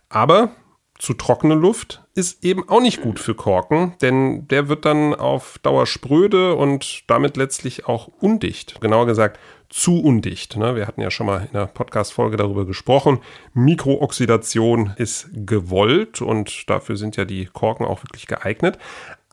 Aber 0.08 0.50
zu 0.98 1.14
trockene 1.14 1.54
Luft 1.54 2.02
ist 2.14 2.44
eben 2.44 2.68
auch 2.68 2.80
nicht 2.80 3.02
gut 3.02 3.18
für 3.18 3.34
Korken, 3.34 3.94
denn 4.00 4.46
der 4.48 4.68
wird 4.68 4.84
dann 4.84 5.14
auf 5.14 5.58
Dauer 5.58 5.86
spröde 5.86 6.54
und 6.54 7.02
damit 7.08 7.36
letztlich 7.36 7.86
auch 7.86 8.08
undicht. 8.20 8.80
Genauer 8.80 9.06
gesagt, 9.06 9.40
zu 9.68 10.00
undicht. 10.00 10.56
Ne? 10.56 10.76
Wir 10.76 10.86
hatten 10.86 11.00
ja 11.00 11.10
schon 11.10 11.26
mal 11.26 11.38
in 11.38 11.52
der 11.52 11.66
Podcast-Folge 11.66 12.36
darüber 12.36 12.64
gesprochen. 12.64 13.18
Mikrooxidation 13.54 14.94
ist 14.96 15.28
gewollt 15.32 16.22
und 16.22 16.70
dafür 16.70 16.96
sind 16.96 17.16
ja 17.16 17.24
die 17.24 17.46
Korken 17.46 17.84
auch 17.84 18.04
wirklich 18.04 18.28
geeignet. 18.28 18.78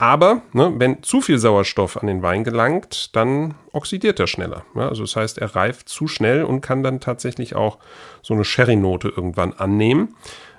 Aber 0.02 0.42
ne, 0.52 0.74
wenn 0.78 1.04
zu 1.04 1.22
viel 1.22 1.38
Sauerstoff 1.38 1.96
an 1.96 2.08
den 2.08 2.24
Wein 2.24 2.44
gelangt, 2.44 3.16
dann 3.16 3.54
oxidiert 3.72 4.20
er 4.20 4.26
schneller. 4.26 4.66
Ja, 4.74 4.90
also 4.90 5.04
das 5.04 5.16
heißt, 5.16 5.38
er 5.38 5.56
reift 5.56 5.90
zu 5.90 6.08
schnell 6.08 6.44
und 6.44 6.62
kann 6.62 6.82
dann 6.82 7.00
tatsächlich 7.00 7.56
auch 7.56 7.78
so 8.24 8.34
eine 8.34 8.44
Sherry-Note 8.44 9.10
irgendwann 9.10 9.54
annehmen. 9.54 10.16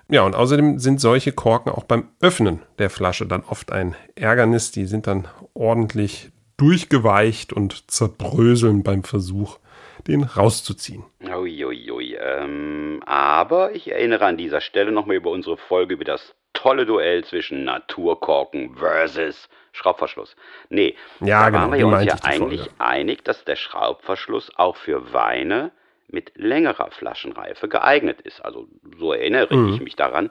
Ja, 0.09 0.23
und 0.23 0.37
außerdem 0.37 0.79
sind 0.79 1.01
solche 1.01 1.33
Korken 1.33 1.73
auch 1.73 1.83
beim 1.83 2.07
Öffnen 2.21 2.61
der 2.79 2.89
Flasche 2.89 3.27
dann 3.27 3.43
oft 3.43 3.73
ein 3.73 3.97
Ärgernis. 4.15 4.71
Die 4.71 4.85
sind 4.85 5.09
dann 5.09 5.27
ordentlich 5.55 6.31
durchgeweicht 6.57 7.53
und 7.53 7.91
zerbröseln 7.91 8.85
beim 8.85 9.03
Versuch, 9.03 9.59
den 10.07 10.23
rauszuziehen. 10.23 11.03
Uiuiui. 11.21 12.15
Ähm, 12.15 13.03
aber 13.07 13.75
ich 13.75 13.91
erinnere 13.91 14.25
an 14.25 14.37
dieser 14.37 14.61
Stelle 14.61 14.93
nochmal 14.93 15.17
über 15.17 15.31
unsere 15.31 15.57
Folge 15.57 15.95
über 15.95 16.05
das 16.05 16.37
tolle 16.63 16.87
Duell 16.87 17.25
zwischen 17.25 17.65
Naturkorken 17.65 18.77
versus 18.77 19.49
Schraubverschluss. 19.73 20.37
Nee, 20.69 20.95
ja, 21.19 21.41
da 21.41 21.47
genau, 21.47 21.61
waren 21.61 21.73
wir 21.73 21.87
uns 21.89 22.05
ja 22.05 22.15
eigentlich 22.23 22.61
Folge. 22.61 22.75
einig, 22.79 23.25
dass 23.25 23.45
der 23.45 23.57
Schraubverschluss 23.57 24.53
auch 24.57 24.77
für 24.77 25.13
Weine 25.13 25.73
mit 26.07 26.31
längerer 26.37 26.91
Flaschenreife 26.93 27.69
geeignet 27.69 28.21
ist. 28.21 28.45
Also 28.45 28.69
so 28.97 29.13
erinnere 29.13 29.53
mhm. 29.57 29.75
ich 29.75 29.81
mich 29.81 29.97
daran. 29.97 30.31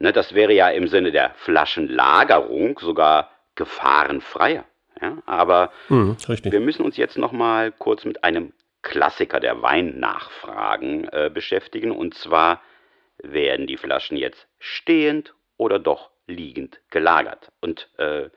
Ne, 0.00 0.12
das 0.12 0.34
wäre 0.34 0.52
ja 0.52 0.68
im 0.68 0.86
Sinne 0.88 1.12
der 1.12 1.30
Flaschenlagerung 1.36 2.78
sogar 2.80 3.30
gefahrenfreier. 3.54 4.64
Ja? 5.00 5.18
Aber 5.24 5.72
mhm, 5.88 6.16
wir 6.26 6.60
müssen 6.60 6.84
uns 6.84 6.98
jetzt 6.98 7.16
noch 7.16 7.32
mal 7.32 7.72
kurz 7.72 8.04
mit 8.04 8.22
einem 8.22 8.52
Klassiker 8.82 9.40
der 9.40 9.62
Weinnachfragen 9.62 11.08
äh, 11.10 11.30
beschäftigen. 11.32 11.90
Und 11.90 12.14
zwar 12.14 12.60
werden 13.22 13.66
die 13.66 13.76
Flaschen 13.78 14.18
jetzt 14.18 14.46
stehend 14.58 15.32
oder 15.60 15.78
doch 15.78 16.10
liegend 16.26 16.80
gelagert? 16.90 17.52
Und 17.60 17.88
äh, 17.98 18.30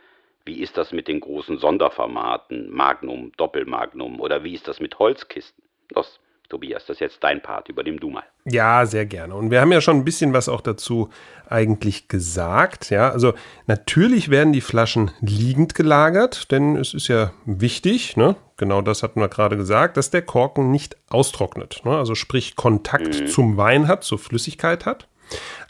wie 0.46 0.62
ist 0.62 0.78
das 0.78 0.92
mit 0.92 1.08
den 1.08 1.22
großen 1.22 1.58
Sonderformaten, 1.58 2.70
Magnum, 2.70 3.32
Doppelmagnum 3.38 4.20
oder 4.20 4.44
wie 4.44 4.54
ist 4.54 4.68
das 4.68 4.80
mit 4.80 5.00
Holzkisten? 5.00 5.64
Los, 5.96 6.20
Tobias, 6.50 6.86
das 6.86 6.98
ist 6.98 7.00
jetzt 7.00 7.24
dein 7.24 7.42
Part, 7.42 7.70
übernimm 7.70 8.00
du 8.00 8.10
mal. 8.10 8.24
Ja, 8.44 8.86
sehr 8.86 9.06
gerne. 9.06 9.34
Und 9.36 9.52
wir 9.52 9.62
haben 9.62 9.72
ja 9.72 9.80
schon 9.80 9.98
ein 9.98 10.04
bisschen 10.04 10.34
was 10.34 10.50
auch 10.50 10.60
dazu 10.60 11.10
eigentlich 11.48 12.10
gesagt. 12.10 12.90
Ja, 12.90 13.10
also 13.10 13.34
natürlich 13.68 14.30
werden 14.30 14.52
die 14.52 14.62
Flaschen 14.62 15.12
liegend 15.22 15.76
gelagert, 15.76 16.52
denn 16.52 16.76
es 16.76 16.94
ist 16.94 17.08
ja 17.08 17.32
wichtig, 17.46 18.18
ne? 18.18 18.36
genau 18.58 18.82
das 18.82 19.02
hatten 19.02 19.22
wir 19.22 19.30
gerade 19.30 19.56
gesagt, 19.56 19.96
dass 19.96 20.12
der 20.12 20.24
Korken 20.24 20.72
nicht 20.72 20.98
austrocknet. 21.10 21.82
Ne? 21.86 21.98
Also 21.98 22.16
sprich 22.16 22.58
Kontakt 22.58 23.22
mhm. 23.22 23.28
zum 23.28 23.58
Wein 23.58 23.88
hat, 23.88 24.04
zur 24.04 24.20
Flüssigkeit 24.20 24.86
hat. 24.86 25.08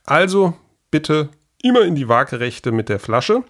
Also 0.06 0.56
bitte 0.90 1.30
immer 1.64 1.82
in 1.82 1.96
die 1.96 2.08
Waagerechte 2.08 2.72
mit 2.72 2.90
der 2.90 3.00
Flasche. 3.00 3.44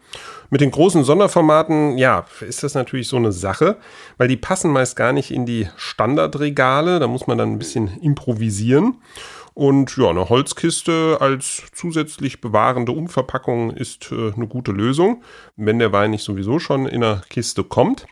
Mit 0.49 0.61
den 0.61 0.71
großen 0.71 1.03
Sonderformaten, 1.03 1.97
ja, 1.97 2.25
ist 2.39 2.63
das 2.63 2.75
natürlich 2.75 3.07
so 3.07 3.17
eine 3.17 3.31
Sache, 3.31 3.77
weil 4.17 4.27
die 4.27 4.37
passen 4.37 4.71
meist 4.71 4.95
gar 4.95 5.11
nicht 5.11 5.31
in 5.31 5.45
die 5.45 5.67
Standardregale. 5.75 6.99
Da 6.99 7.07
muss 7.07 7.27
man 7.27 7.39
dann 7.39 7.51
ein 7.51 7.59
bisschen 7.59 7.99
improvisieren. 7.99 9.01
Und 9.55 9.95
ja, 9.97 10.09
eine 10.09 10.29
Holzkiste 10.29 11.17
als 11.19 11.63
zusätzlich 11.73 12.41
bewahrende 12.41 12.91
Umverpackung 12.91 13.69
ist 13.71 14.11
äh, 14.11 14.33
eine 14.35 14.47
gute 14.47 14.71
Lösung, 14.71 15.23
wenn 15.55 15.77
der 15.77 15.91
Wein 15.91 16.11
nicht 16.11 16.23
sowieso 16.23 16.57
schon 16.57 16.87
in 16.87 17.01
der 17.01 17.21
Kiste 17.29 17.63
kommt. 17.63 18.07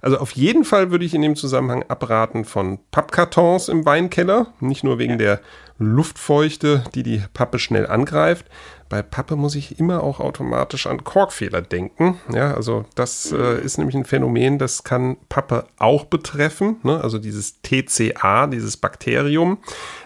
Also 0.00 0.18
auf 0.18 0.32
jeden 0.32 0.64
Fall 0.64 0.90
würde 0.90 1.04
ich 1.04 1.12
in 1.12 1.20
dem 1.20 1.36
Zusammenhang 1.36 1.82
abraten 1.88 2.46
von 2.46 2.78
Pappkartons 2.92 3.68
im 3.68 3.84
Weinkeller. 3.84 4.54
Nicht 4.60 4.84
nur 4.84 4.98
wegen 4.98 5.18
der 5.18 5.40
Luftfeuchte, 5.78 6.84
die 6.94 7.02
die 7.02 7.22
Pappe 7.34 7.58
schnell 7.58 7.86
angreift. 7.86 8.46
Bei 8.88 9.02
Pappe 9.02 9.36
muss 9.36 9.54
ich 9.54 9.80
immer 9.80 10.02
auch 10.02 10.20
automatisch 10.20 10.86
an 10.86 11.04
Korkfehler 11.04 11.62
denken. 11.62 12.20
Ja, 12.32 12.54
also 12.54 12.84
das 12.94 13.32
äh, 13.32 13.60
ist 13.60 13.78
nämlich 13.78 13.96
ein 13.96 14.04
Phänomen, 14.04 14.58
das 14.58 14.84
kann 14.84 15.16
Pappe 15.28 15.66
auch 15.78 16.04
betreffen. 16.04 16.76
Ne? 16.82 17.00
Also 17.02 17.18
dieses 17.18 17.60
TCA, 17.62 18.46
dieses 18.46 18.76
Bakterium, 18.76 19.58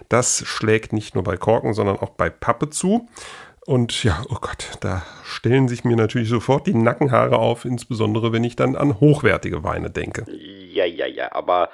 das 0.09 0.43
schlägt 0.47 0.93
nicht 0.93 1.15
nur 1.15 1.25
bei 1.25 1.37
Korken, 1.37 1.75
sondern 1.75 1.99
auch 1.99 2.11
bei 2.11 2.31
Pappe 2.31 2.71
zu. 2.71 3.09
Und 3.67 4.03
ja, 4.03 4.23
oh 4.31 4.39
Gott, 4.41 4.71
da 4.81 5.03
stellen 5.23 5.69
sich 5.69 5.85
mir 5.85 5.97
natürlich 5.97 6.29
sofort 6.29 6.67
die 6.67 6.75
Nackenhaare 6.75 7.37
auf, 7.37 7.65
insbesondere 7.65 8.33
wenn 8.33 8.43
ich 8.43 8.57
dann 8.57 8.75
an 8.75 8.99
hochwertige 8.99 9.63
Weine 9.63 9.91
denke. 9.91 10.25
Ja, 10.29 10.87
ja, 10.87 11.07
ja, 11.07 11.33
aber 11.33 11.71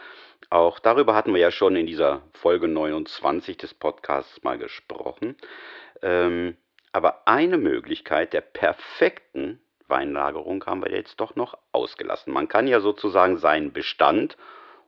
auch 0.51 0.79
darüber 0.79 1.15
hatten 1.15 1.33
wir 1.33 1.41
ja 1.41 1.51
schon 1.51 1.77
in 1.77 1.87
dieser 1.87 2.23
Folge 2.33 2.69
29 2.69 3.57
des 3.57 3.75
Podcasts 3.75 4.43
mal 4.43 4.59
gesprochen. 4.59 5.37
Ähm, 6.03 6.57
aber 6.93 7.27
eine 7.27 7.59
Möglichkeit 7.59 8.33
der 8.33 8.41
perfekten 8.41 9.61
Weinlagerung 9.89 10.65
haben 10.67 10.83
wir 10.83 10.91
jetzt 10.91 11.21
doch 11.21 11.37
noch 11.37 11.57
ausgelassen. 11.73 12.33
Man 12.33 12.49
kann 12.49 12.67
ja 12.67 12.81
sozusagen 12.81 13.37
seinen 13.37 13.73
Bestand 13.73 14.37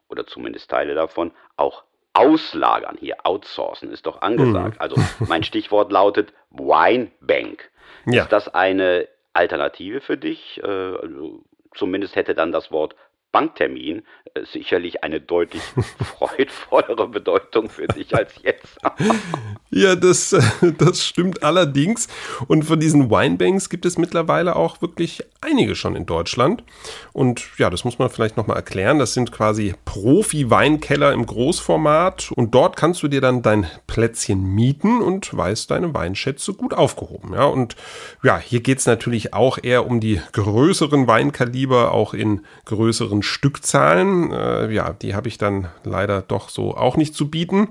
oder 0.09 0.27
zumindest 0.27 0.71
Teile 0.71 0.95
davon 0.95 1.33
auch 1.57 1.85
auslagern. 2.15 2.97
Hier 2.99 3.19
outsourcen 3.25 3.93
ist 3.93 4.07
doch 4.07 4.23
angesagt. 4.23 4.77
Mhm. 4.77 4.81
Also 4.81 4.97
mein 5.29 5.45
Stichwort 5.45 5.93
lautet 5.93 6.33
Winebank. 6.51 7.71
Ja. 8.07 8.23
Ist 8.23 8.33
das 8.33 8.53
eine 8.53 9.09
Alternative 9.33 10.01
für 10.01 10.17
dich? 10.17 10.61
Äh, 10.63 10.67
also 10.67 11.45
zumindest 11.75 12.17
hätte 12.17 12.35
dann 12.35 12.51
das 12.51 12.73
Wort 12.73 12.97
Banktermin 13.33 14.03
äh, 14.35 14.45
sicherlich 14.45 15.05
eine 15.05 15.21
deutlich 15.21 15.63
freudvollere 16.19 17.09
Bedeutung 17.09 17.69
für 17.69 17.87
dich 17.87 18.15
als 18.15 18.35
jetzt. 18.43 18.79
ja, 19.71 19.95
das, 19.97 20.35
das 20.79 21.05
stimmt 21.05 21.43
allerdings. 21.43 22.09
Und 22.47 22.65
von 22.65 22.81
diesen 22.81 23.11
Winebanks 23.11 23.69
gibt 23.69 23.85
es 23.85 23.99
mittlerweile 23.99 24.57
auch 24.57 24.81
wirklich 24.81 25.23
einige 25.41 25.75
schon 25.75 25.95
in 25.95 26.07
Deutschland. 26.07 26.65
Und 27.13 27.49
ja, 27.59 27.71
das 27.71 27.85
muss 27.85 27.99
man 27.99 28.11
vielleicht 28.11 28.37
nochmal 28.37 28.57
erklären. 28.57 28.99
Das 28.99 29.15
sind 29.15 29.33
quasi 29.33 29.75
Profi-Weinkeller 29.85 31.13
im 31.13 31.27
Großformat. 31.27 32.33
Und 32.35 32.55
dort 32.55 32.77
kannst 32.77 33.03
du 33.03 33.09
dir 33.09 33.21
dann 33.21 33.43
dein 33.43 33.67
Plätzchen 33.87 34.43
mieten 34.55 35.01
und 35.01 35.37
weißt 35.37 35.71
deine 35.71 35.95
Weinschätze 35.95 36.55
gut 36.55 36.75
aufgehoben. 36.75 37.35
Ja, 37.35 37.45
und 37.45 37.77
ja, 38.23 38.39
hier 38.39 38.61
geht 38.61 38.79
es 38.79 38.87
natürlich 38.87 39.35
auch 39.35 39.59
eher 39.63 39.87
um 39.87 40.01
die 40.01 40.21
größeren 40.33 41.07
Weinkaliber, 41.07 41.93
auch 41.93 42.15
in 42.15 42.45
größeren 42.65 43.18
größeren 43.19 43.23
Stückzahlen. 43.23 44.33
Äh, 44.33 44.73
ja, 44.73 44.93
die 44.93 45.15
habe 45.15 45.29
ich 45.29 45.39
dann 45.39 45.69
leider 45.85 46.23
doch 46.23 46.49
so 46.49 46.77
auch 46.77 46.97
nicht 46.97 47.15
zu 47.15 47.31
bieten. 47.31 47.69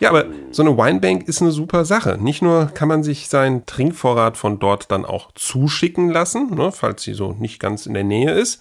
Ja, 0.00 0.10
aber 0.10 0.26
so 0.50 0.62
eine 0.62 0.76
Winebank 0.76 1.28
ist 1.28 1.40
eine 1.40 1.52
super 1.52 1.84
Sache. 1.84 2.18
Nicht 2.20 2.42
nur 2.42 2.66
kann 2.66 2.88
man 2.88 3.02
sich 3.02 3.28
seinen 3.28 3.66
Trinkvorrat 3.66 4.36
von 4.36 4.58
dort 4.58 4.90
dann 4.90 5.04
auch 5.04 5.30
zuschicken 5.34 6.10
lassen, 6.10 6.54
ne, 6.54 6.72
falls 6.72 7.02
sie 7.02 7.14
so 7.14 7.32
nicht 7.38 7.60
ganz 7.60 7.86
in 7.86 7.94
der 7.94 8.04
Nähe 8.04 8.32
ist. 8.32 8.60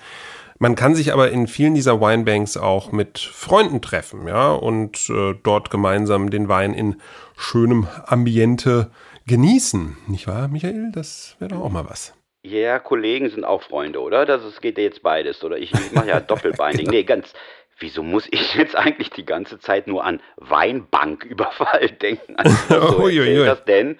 Man 0.59 0.75
kann 0.75 0.95
sich 0.95 1.11
aber 1.11 1.31
in 1.31 1.47
vielen 1.47 1.73
dieser 1.73 1.99
Winebanks 1.99 2.57
auch 2.57 2.91
mit 2.91 3.19
Freunden 3.19 3.81
treffen, 3.81 4.27
ja, 4.27 4.53
und 4.53 5.09
äh, 5.09 5.33
dort 5.43 5.71
gemeinsam 5.71 6.29
den 6.29 6.47
Wein 6.47 6.73
in 6.73 6.95
schönem 7.35 7.87
Ambiente 8.05 8.91
genießen. 9.25 9.97
Nicht 10.07 10.27
wahr, 10.27 10.47
Michael? 10.47 10.91
Das 10.93 11.35
wäre 11.39 11.55
doch 11.55 11.61
auch 11.61 11.71
mal 11.71 11.89
was. 11.89 12.13
Ja, 12.45 12.77
Kollegen 12.79 13.29
sind 13.29 13.45
auch 13.45 13.63
Freunde, 13.63 14.01
oder? 14.01 14.25
Das 14.25 14.43
ist, 14.43 14.61
geht 14.61 14.77
ja 14.77 14.83
jetzt 14.83 15.01
beides. 15.01 15.43
Oder 15.43 15.57
ich, 15.57 15.71
mache 15.93 16.09
ja 16.09 16.19
Doppelbinding. 16.19 16.89
Nee, 16.89 17.03
ganz. 17.03 17.33
Wieso 17.79 18.03
muss 18.03 18.27
ich 18.31 18.53
jetzt 18.55 18.75
eigentlich 18.75 19.09
die 19.09 19.25
ganze 19.25 19.59
Zeit 19.59 19.87
nur 19.87 20.03
an 20.03 20.21
Weinbanküberfall 20.37 21.89
denken? 22.01 22.35
Also, 22.35 22.55
so 22.67 22.99
Uiuiui. 23.03 23.45
das 23.45 23.63
denn? 23.65 23.97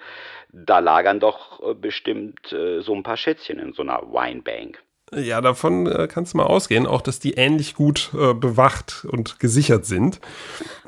Da 0.52 0.78
lagern 0.78 1.18
doch 1.20 1.60
äh, 1.62 1.74
bestimmt 1.74 2.52
äh, 2.52 2.80
so 2.80 2.94
ein 2.94 3.02
paar 3.02 3.16
Schätzchen 3.16 3.58
in 3.58 3.72
so 3.72 3.82
einer 3.82 4.02
Winebank. 4.02 4.80
Ja, 5.12 5.40
davon 5.40 5.86
äh, 5.86 6.08
kannst 6.08 6.34
du 6.34 6.38
mal 6.38 6.44
ausgehen, 6.44 6.86
auch 6.86 7.02
dass 7.02 7.18
die 7.20 7.34
ähnlich 7.34 7.74
gut 7.74 8.10
äh, 8.14 8.34
bewacht 8.34 9.06
und 9.08 9.38
gesichert 9.38 9.84
sind. 9.84 10.20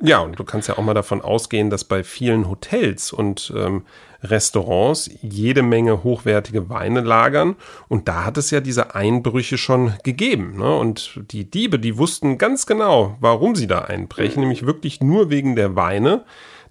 Ja, 0.01 0.21
und 0.21 0.39
du 0.39 0.45
kannst 0.45 0.69
ja 0.69 0.79
auch 0.79 0.83
mal 0.83 0.95
davon 0.95 1.21
ausgehen, 1.21 1.71
dass 1.71 1.85
bei 1.85 2.03
vielen 2.05 2.49
Hotels 2.49 3.13
und 3.13 3.53
ähm, 3.57 3.85
Restaurants 4.31 5.11
jede 5.23 5.63
Menge 5.63 6.03
hochwertige 6.05 6.69
Weine 6.69 7.01
lagern. 7.01 7.57
Und 7.89 8.09
da 8.09 8.25
hat 8.25 8.37
es 8.37 8.51
ja 8.51 8.61
diese 8.61 8.95
Einbrüche 8.95 9.59
schon 9.59 9.95
gegeben. 10.05 10.57
Ne? 10.59 10.77
Und 10.77 11.21
die 11.31 11.51
Diebe, 11.51 11.79
die 11.79 11.99
wussten 11.99 12.39
ganz 12.39 12.67
genau, 12.67 13.17
warum 13.21 13.55
sie 13.55 13.67
da 13.67 13.81
einbrechen, 13.81 14.41
nämlich 14.41 14.67
wirklich 14.67 15.01
nur 15.01 15.31
wegen 15.31 15.57
der 15.57 15.77
Weine. 15.77 16.25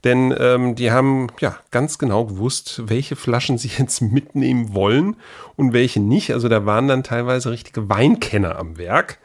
Denn 0.05 0.35
ähm, 0.39 0.75
die 0.75 0.91
haben 0.91 1.27
ja 1.39 1.57
ganz 1.71 1.97
genau 1.97 2.25
gewusst, 2.25 2.83
welche 2.85 3.15
Flaschen 3.15 3.57
sie 3.57 3.71
jetzt 3.77 4.01
mitnehmen 4.01 4.73
wollen 4.73 5.17
und 5.55 5.73
welche 5.73 5.99
nicht. 5.99 6.31
Also 6.31 6.47
da 6.47 6.65
waren 6.65 6.87
dann 6.87 7.03
teilweise 7.03 7.51
richtige 7.51 7.89
Weinkenner 7.89 8.57
am 8.57 8.77
Werk. 8.77 9.17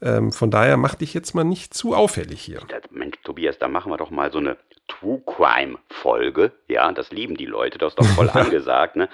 Ähm, 0.00 0.32
von 0.32 0.50
daher 0.50 0.76
mach 0.78 0.96
dich 0.96 1.14
jetzt 1.14 1.34
mal 1.34 1.44
nicht 1.44 1.74
zu 1.74 1.94
auffällig 1.94 2.40
hier. 2.40 2.60
Mensch, 2.90 3.16
Tobias, 3.22 3.58
da 3.58 3.68
machen 3.68 3.92
wir 3.92 3.98
doch 3.98 4.10
mal 4.10 4.32
so 4.32 4.38
eine 4.38 4.56
True 4.98 5.22
Crime 5.26 5.78
Folge. 5.88 6.52
Ja, 6.68 6.92
das 6.92 7.10
lieben 7.10 7.36
die 7.36 7.46
Leute, 7.46 7.78
das 7.78 7.92
ist 7.92 7.98
doch 7.98 8.06
voll 8.14 8.30
angesagt. 8.32 8.94
Ne? 8.96 9.08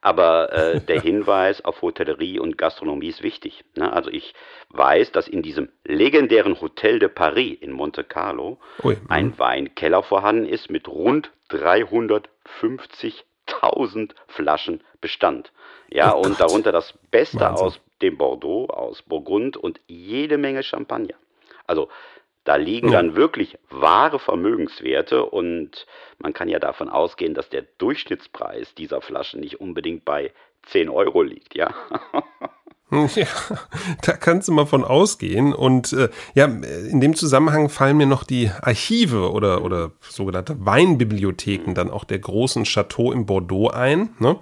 Aber 0.00 0.52
äh, 0.52 0.80
der 0.80 1.00
Hinweis 1.00 1.64
auf 1.64 1.82
Hotellerie 1.82 2.38
und 2.38 2.56
Gastronomie 2.58 3.08
ist 3.08 3.22
wichtig. 3.22 3.64
Ne? 3.74 3.92
Also 3.92 4.10
ich 4.10 4.34
weiß, 4.70 5.10
dass 5.12 5.28
in 5.28 5.42
diesem 5.42 5.68
legendären 5.84 6.60
Hotel 6.60 6.98
de 6.98 7.08
Paris 7.08 7.58
in 7.60 7.72
Monte 7.72 8.04
Carlo 8.04 8.58
Ui, 8.82 8.96
ein 9.08 9.28
mhm. 9.28 9.38
Weinkeller 9.38 10.02
vorhanden 10.02 10.46
ist 10.46 10.70
mit 10.70 10.88
rund 10.88 11.30
350.000 11.50 14.12
Flaschen 14.28 14.82
Bestand. 15.00 15.52
Ja, 15.88 16.14
oh 16.14 16.22
und 16.22 16.38
darunter 16.40 16.72
das 16.72 16.94
Beste 17.10 17.40
Wahnsinn. 17.40 17.66
aus 17.66 17.80
dem 18.02 18.18
Bordeaux, 18.18 18.68
aus 18.68 19.02
Burgund 19.02 19.56
und 19.56 19.80
jede 19.86 20.36
Menge 20.38 20.62
Champagner. 20.62 21.14
Also 21.66 21.88
da 22.44 22.56
liegen 22.56 22.92
dann 22.92 23.16
wirklich 23.16 23.58
wahre 23.70 24.18
Vermögenswerte 24.18 25.24
und 25.24 25.86
man 26.18 26.32
kann 26.32 26.48
ja 26.48 26.58
davon 26.58 26.88
ausgehen, 26.88 27.34
dass 27.34 27.48
der 27.48 27.62
Durchschnittspreis 27.78 28.74
dieser 28.74 29.00
Flaschen 29.00 29.40
nicht 29.40 29.60
unbedingt 29.60 30.04
bei 30.04 30.32
10 30.66 30.88
Euro 30.88 31.22
liegt, 31.22 31.54
ja. 31.54 31.74
Ja, 33.14 33.26
da 34.02 34.12
kannst 34.12 34.48
du 34.48 34.52
mal 34.52 34.66
von 34.66 34.84
ausgehen. 34.84 35.52
Und 35.52 35.92
äh, 35.92 36.08
ja, 36.34 36.46
in 36.46 37.00
dem 37.00 37.14
Zusammenhang 37.14 37.68
fallen 37.68 37.96
mir 37.96 38.06
noch 38.06 38.24
die 38.24 38.50
Archive 38.60 39.30
oder, 39.32 39.64
oder 39.64 39.92
sogenannte 40.00 40.64
Weinbibliotheken 40.64 41.74
dann 41.74 41.90
auch 41.90 42.04
der 42.04 42.18
großen 42.18 42.64
Chateau 42.64 43.12
in 43.12 43.26
Bordeaux 43.26 43.68
ein. 43.68 44.10
Ne? 44.18 44.36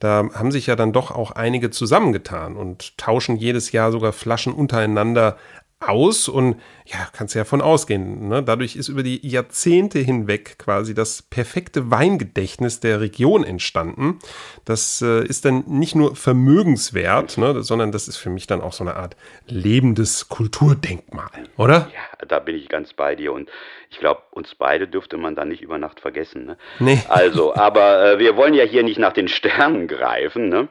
Da 0.00 0.28
haben 0.34 0.52
sich 0.52 0.66
ja 0.66 0.76
dann 0.76 0.92
doch 0.92 1.10
auch 1.10 1.32
einige 1.32 1.70
zusammengetan 1.70 2.56
und 2.56 2.96
tauschen 2.98 3.36
jedes 3.36 3.72
Jahr 3.72 3.92
sogar 3.92 4.12
Flaschen 4.12 4.52
untereinander 4.52 5.36
aus 5.80 6.28
und 6.28 6.60
ja, 6.86 7.06
kannst 7.12 7.34
ja 7.34 7.42
davon 7.42 7.60
ausgehen. 7.60 8.28
Ne? 8.28 8.42
Dadurch 8.42 8.76
ist 8.76 8.88
über 8.88 9.02
die 9.02 9.26
Jahrzehnte 9.26 9.98
hinweg 9.98 10.58
quasi 10.58 10.94
das 10.94 11.22
perfekte 11.22 11.90
Weingedächtnis 11.90 12.80
der 12.80 13.00
Region 13.00 13.44
entstanden. 13.44 14.18
Das 14.64 15.02
äh, 15.02 15.24
ist 15.24 15.44
dann 15.44 15.64
nicht 15.66 15.94
nur 15.94 16.16
vermögenswert, 16.16 17.38
ne, 17.38 17.62
sondern 17.62 17.92
das 17.92 18.08
ist 18.08 18.16
für 18.16 18.30
mich 18.30 18.46
dann 18.46 18.60
auch 18.60 18.72
so 18.72 18.82
eine 18.82 18.96
Art 18.96 19.16
lebendes 19.46 20.28
Kulturdenkmal, 20.28 21.30
oder? 21.56 21.90
Ja, 21.94 22.26
da 22.26 22.38
bin 22.38 22.56
ich 22.56 22.68
ganz 22.68 22.92
bei 22.92 23.14
dir 23.14 23.32
und 23.32 23.48
ich 23.90 23.98
glaube, 23.98 24.22
uns 24.32 24.54
beide 24.54 24.88
dürfte 24.88 25.16
man 25.16 25.34
dann 25.34 25.48
nicht 25.48 25.62
über 25.62 25.78
Nacht 25.78 26.00
vergessen. 26.00 26.46
Ne? 26.46 26.56
Nee. 26.78 27.02
Also, 27.08 27.54
aber 27.54 28.12
äh, 28.12 28.18
wir 28.18 28.36
wollen 28.36 28.54
ja 28.54 28.64
hier 28.64 28.82
nicht 28.82 28.98
nach 28.98 29.12
den 29.12 29.28
Sternen 29.28 29.88
greifen. 29.88 30.48
Ne? 30.48 30.68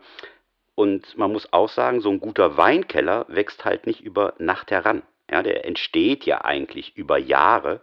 Und 0.77 1.17
man 1.17 1.31
muss 1.31 1.51
auch 1.53 1.69
sagen, 1.69 2.01
so 2.01 2.11
ein 2.11 2.19
guter 2.19 2.55
Weinkeller 2.55 3.25
wächst 3.29 3.65
halt 3.65 3.87
nicht 3.87 4.01
über 4.01 4.35
Nacht 4.37 4.69
heran. 4.69 5.01
Ja, 5.29 5.41
der 5.41 5.65
entsteht 5.65 6.23
ja 6.27 6.45
eigentlich 6.45 6.95
über 6.95 7.17
Jahre. 7.17 7.81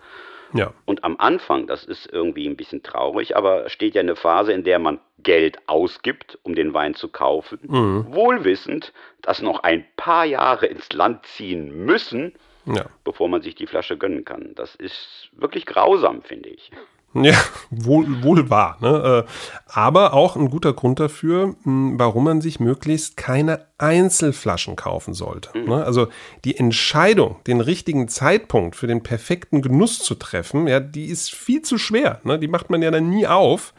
Ja. 0.52 0.72
Und 0.84 1.02
am 1.02 1.16
Anfang, 1.18 1.66
das 1.66 1.84
ist 1.84 2.06
irgendwie 2.06 2.46
ein 2.46 2.56
bisschen 2.56 2.84
traurig, 2.84 3.36
aber 3.36 3.68
steht 3.68 3.96
ja 3.96 4.00
eine 4.00 4.14
Phase, 4.14 4.52
in 4.52 4.62
der 4.62 4.78
man 4.78 5.00
Geld 5.18 5.58
ausgibt, 5.66 6.38
um 6.44 6.54
den 6.54 6.72
Wein 6.72 6.94
zu 6.94 7.08
kaufen, 7.08 7.58
Mhm. 7.64 8.06
wohlwissend, 8.14 8.92
dass 9.22 9.42
noch 9.42 9.64
ein 9.64 9.84
paar 9.96 10.24
Jahre 10.24 10.66
ins 10.66 10.92
Land 10.92 11.26
ziehen 11.26 11.84
müssen, 11.84 12.32
Ja. 12.64 12.86
bevor 13.02 13.28
man 13.28 13.42
sich 13.42 13.56
die 13.56 13.66
Flasche 13.66 13.98
gönnen 13.98 14.24
kann. 14.24 14.52
Das 14.54 14.76
ist 14.76 15.30
wirklich 15.32 15.66
grausam, 15.66 16.22
finde 16.22 16.50
ich. 16.50 16.70
Ja, 17.14 17.34
wohl, 17.70 18.22
wohl 18.24 18.50
wahr. 18.50 18.76
Ne? 18.80 19.24
Äh, 19.26 19.30
Aber 19.72 20.14
auch 20.14 20.34
ein 20.36 20.50
guter 20.50 20.72
Grund 20.72 20.98
dafür, 21.00 21.54
mh, 21.64 21.94
warum 21.98 22.24
man 22.24 22.40
sich 22.40 22.58
möglichst 22.60 23.16
keine 23.16 23.66
Einzelflaschen 23.78 24.76
kaufen 24.76 25.14
sollte. 25.14 25.56
Ne? 25.58 25.84
Also 25.84 26.08
die 26.44 26.56
Entscheidung, 26.56 27.36
den 27.46 27.60
richtigen 27.60 28.08
Zeitpunkt 28.08 28.76
für 28.76 28.86
den 28.86 29.02
perfekten 29.02 29.62
Genuss 29.62 29.98
zu 30.00 30.14
treffen, 30.14 30.66
ja, 30.66 30.80
die 30.80 31.06
ist 31.06 31.32
viel 31.32 31.62
zu 31.62 31.78
schwer. 31.78 32.20
Ne? 32.24 32.38
Die 32.38 32.48
macht 32.48 32.70
man 32.70 32.82
ja 32.82 32.90
dann 32.90 33.08
nie 33.10 33.26
auf. 33.26 33.74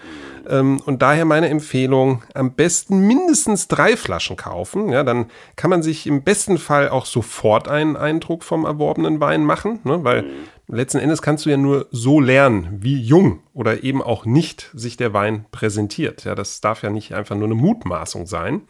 Ähm, 0.48 0.82
Und 0.86 1.02
daher 1.02 1.26
meine 1.26 1.50
Empfehlung, 1.50 2.24
am 2.34 2.54
besten 2.54 3.00
mindestens 3.08 3.68
drei 3.68 3.98
Flaschen 3.98 4.36
kaufen. 4.38 4.90
Ja, 4.90 5.04
dann 5.04 5.26
kann 5.56 5.70
man 5.70 5.82
sich 5.82 6.06
im 6.08 6.24
besten 6.24 6.58
Fall 6.58 6.90
auch 6.90 7.06
sofort 7.06 7.68
einen 7.68 7.98
Eindruck 7.98 8.44
vom 8.44 8.64
erworbenen 8.66 9.20
Wein 9.20 9.44
machen, 9.44 9.80
ne? 9.84 10.04
weil 10.04 10.26
letzten 10.68 11.00
Endes 11.00 11.22
kannst 11.22 11.46
du 11.46 11.50
ja 11.50 11.58
nur 11.58 11.88
so 11.92 12.20
lernen, 12.20 12.80
wie 12.82 13.00
jung 13.00 13.42
oder 13.54 13.84
eben 13.84 14.02
auch 14.02 14.26
nicht 14.26 14.72
sich 14.74 14.98
der 14.98 15.14
Wein 15.14 15.46
präsentiert. 15.52 16.24
Ja, 16.24 16.36
das 16.36 16.62
darf 16.62 16.82
ja 16.82 16.90
nicht 16.90 17.14
einfach 17.14 17.36
nur 17.36 17.46
eine 17.46 17.56
Mutmaßung 17.56 18.26
sein. 18.26 18.62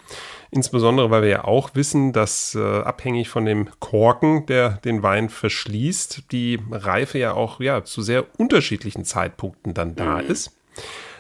Insbesondere, 0.52 1.10
weil 1.12 1.24
wir 1.24 1.30
ja 1.30 1.44
auch 1.46 1.72
wissen, 1.74 2.14
dass 2.14 2.56
äh, 2.56 2.60
abhängig 2.60 3.30
von 3.30 3.46
dem 3.46 3.70
Korken, 3.80 4.46
der 4.46 4.72
den 4.84 5.04
Wein 5.04 5.30
verschließt, 5.30 6.32
die 6.32 6.60
Reife 6.72 7.18
ja 7.18 7.34
auch 7.34 7.60
ja, 7.60 7.84
zu 7.84 8.02
sehr 8.02 8.26
unterschiedlichen 8.38 9.06
Zeitpunkten 9.06 9.74
dann 9.74 9.96
da 9.96 10.20
ist. 10.20 10.58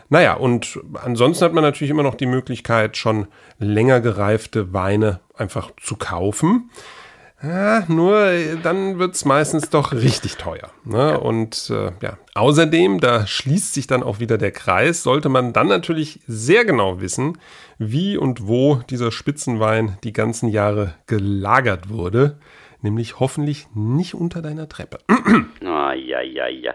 Naja, 0.09 0.35
und 0.35 0.79
ansonsten 0.93 1.45
hat 1.45 1.53
man 1.53 1.63
natürlich 1.63 1.89
immer 1.89 2.03
noch 2.03 2.15
die 2.15 2.27
Möglichkeit, 2.27 2.95
schon 2.95 3.27
länger 3.57 4.01
gereifte 4.01 4.71
Weine 4.71 5.19
einfach 5.35 5.71
zu 5.81 5.95
kaufen. 5.95 6.69
Ja, 7.45 7.83
nur 7.87 8.21
äh, 8.21 8.57
dann 8.61 8.97
wird's 8.97 9.23
meistens 9.23 9.69
doch 9.69 9.93
richtig 9.93 10.37
teuer. 10.37 10.71
Ne? 10.83 11.19
Und 11.19 11.69
äh, 11.69 11.91
ja, 12.01 12.17
außerdem, 12.33 12.99
da 12.99 13.27
schließt 13.27 13.73
sich 13.73 13.85
dann 13.85 14.01
auch 14.01 14.19
wieder 14.19 14.37
der 14.37 14.51
Kreis, 14.51 15.03
sollte 15.03 15.29
man 15.29 15.53
dann 15.53 15.67
natürlich 15.67 16.21
sehr 16.25 16.65
genau 16.65 17.01
wissen, 17.01 17.37
wie 17.77 18.17
und 18.17 18.47
wo 18.47 18.81
dieser 18.89 19.11
Spitzenwein 19.11 19.97
die 20.03 20.13
ganzen 20.13 20.49
Jahre 20.49 20.95
gelagert 21.05 21.89
wurde. 21.89 22.39
Nämlich 22.81 23.19
hoffentlich 23.19 23.67
nicht 23.75 24.15
unter 24.15 24.41
deiner 24.41 24.67
Treppe. 24.69 24.97
Ah, 25.65 25.93
ja, 25.93 26.21
ja, 26.21 26.47
ja. 26.47 26.73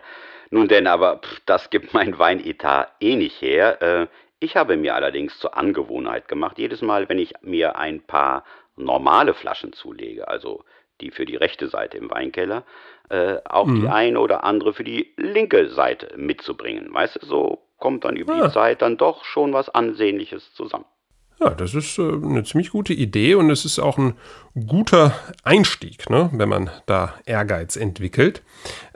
Nun 0.51 0.69
denn, 0.69 0.87
aber 0.87 1.19
pff, 1.19 1.41
das 1.47 1.71
gibt 1.71 1.95
mein 1.95 2.19
Weinetat 2.19 2.93
eh 3.01 3.17
nicht 3.17 3.41
her. 3.41 3.81
Äh, 3.81 4.07
ich 4.41 4.57
habe 4.57 4.77
mir 4.77 4.95
allerdings 4.95 5.39
zur 5.39 5.57
Angewohnheit 5.57 6.29
gemacht, 6.29 6.59
jedes 6.59 6.83
Mal, 6.83 7.09
wenn 7.09 7.19
ich 7.19 7.35
mir 7.43 7.77
ein 7.77 8.01
paar 8.01 8.45
normale 8.85 9.35
Flaschen 9.35 9.73
zulege, 9.73 10.29
also 10.29 10.65
die 11.01 11.11
für 11.11 11.25
die 11.25 11.37
rechte 11.37 11.69
Seite 11.69 11.97
im 11.97 12.11
Weinkeller, 12.11 12.65
äh, 13.09 13.37
auch 13.45 13.67
die 13.67 13.89
eine 13.89 14.21
oder 14.21 14.45
andere 14.45 14.73
für 14.75 14.85
die 14.85 15.15
linke 15.17 15.69
Seite 15.71 16.15
mitzubringen. 16.17 16.93
Weißt 16.93 17.23
du, 17.23 17.27
so 17.27 17.63
kommt 17.79 18.05
dann 18.05 18.17
über 18.17 18.35
Ah. 18.35 18.47
die 18.47 18.53
Zeit 18.53 18.83
dann 18.83 18.97
doch 18.99 19.25
schon 19.25 19.53
was 19.55 19.71
Ansehnliches 19.71 20.53
zusammen. 20.55 20.85
Ja, 21.43 21.51
das 21.51 21.75
ist 21.75 21.99
äh, 21.99 22.03
eine 22.03 22.45
ziemlich 22.45 22.71
gute 22.71 22.93
Idee 22.93 23.35
und 23.35 23.51
es 23.51 23.65
ist 23.65 23.79
auch 23.79 23.97
ein 23.97 24.15
guter 24.67 25.15
Einstieg, 25.45 26.11
ne, 26.11 26.29
wenn 26.33 26.49
man 26.49 26.71
da 26.87 27.15
Ehrgeiz 27.25 27.77
entwickelt. 27.77 28.43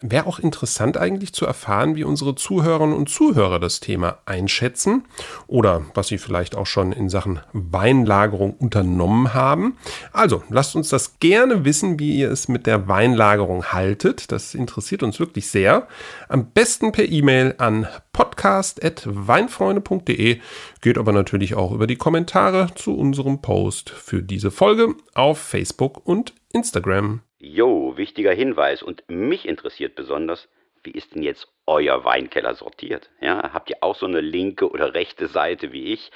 Wäre 0.03 0.27
auch 0.27 0.39
interessant 0.39 0.99
eigentlich 0.99 1.33
zu 1.33 1.47
erfahren, 1.47 1.97
wie 1.97 2.05
unsere 2.05 2.35
Zuhörerinnen 2.35 2.95
und 2.95 3.09
Zuhörer 3.09 3.59
das 3.61 3.81
Thema 3.81 4.19
einschätzen 4.27 5.07
oder 5.47 5.87
was 5.95 6.09
sie 6.09 6.19
vielleicht 6.19 6.55
auch 6.57 6.67
schon 6.67 6.93
in 6.93 7.09
Sachen 7.09 7.41
Weinlagerung 7.53 8.53
unternommen 8.55 9.33
haben. 9.33 9.79
Also 10.13 10.43
lasst 10.51 10.77
uns 10.77 10.91
das 10.91 11.19
gerne 11.21 11.65
wissen, 11.65 11.99
wie 11.99 12.19
ihr 12.19 12.31
es 12.31 12.49
mit 12.49 12.67
der 12.67 12.87
Weinlagerung 12.89 13.73
haltet. 13.73 14.31
Das 14.33 14.55
interessiert 14.55 15.03
uns 15.03 15.19
wirklich 15.19 15.49
sehr. 15.49 15.89
Am 16.29 16.51
besten 16.51 16.93
per 16.93 17.09
E-Mail 17.09 17.55
an 17.57 17.89
podcast.weinfreunde.de. 18.13 20.41
Geht 20.85 20.99
aber 20.99 21.13
natürlich 21.13 21.55
auch 21.55 21.73
über 21.73 21.87
die 21.87 21.97
Kommentare 21.97 22.67
zu 22.75 22.95
unserem 22.95 23.41
Post 23.41 23.89
für 23.89 24.23
diese 24.23 24.51
Folge 24.51 24.95
auf 25.15 25.39
Facebook 25.39 26.07
und 26.07 26.35
Instagram. 26.53 27.23
Jo, 27.39 27.97
wichtiger 27.97 28.35
Hinweis 28.35 28.83
und 28.83 29.03
mich 29.09 29.49
interessiert 29.49 29.95
besonders, 29.95 30.47
wie 30.83 30.91
ist 30.91 31.15
denn 31.15 31.23
jetzt 31.23 31.49
euer 31.65 32.05
Weinkeller 32.05 32.55
sortiert? 32.55 33.09
Ja, 33.23 33.55
habt 33.55 33.71
ihr 33.71 33.79
auch 33.81 33.95
so 33.95 34.05
eine 34.05 34.21
linke 34.21 34.71
oder 34.71 34.93
rechte 34.93 35.27
Seite 35.27 35.73
wie 35.73 35.95
ich? 35.95 36.13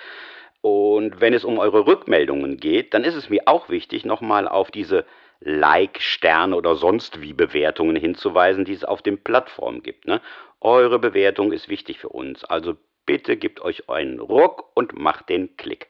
Und 0.60 1.18
wenn 1.18 1.32
es 1.32 1.46
um 1.46 1.58
eure 1.58 1.86
Rückmeldungen 1.86 2.58
geht, 2.58 2.92
dann 2.92 3.04
ist 3.04 3.14
es 3.14 3.30
mir 3.30 3.44
auch 3.46 3.70
wichtig, 3.70 4.04
nochmal 4.04 4.46
auf 4.46 4.70
diese 4.70 5.06
Like, 5.40 6.02
Sterne 6.02 6.54
oder 6.54 6.74
sonst 6.74 7.22
wie 7.22 7.32
Bewertungen 7.32 7.96
hinzuweisen, 7.96 8.66
die 8.66 8.74
es 8.74 8.84
auf 8.84 9.00
den 9.00 9.24
Plattformen 9.24 9.82
gibt. 9.82 10.06
Ne? 10.06 10.20
Eure 10.60 10.98
Bewertung 10.98 11.52
ist 11.52 11.70
wichtig 11.70 12.00
für 12.00 12.10
uns, 12.10 12.44
also 12.44 12.76
bitte 13.08 13.38
gebt 13.38 13.62
euch 13.62 13.88
einen 13.88 14.20
Ruck 14.20 14.66
und 14.74 14.96
macht 14.96 15.30
den 15.30 15.56
Klick. 15.56 15.88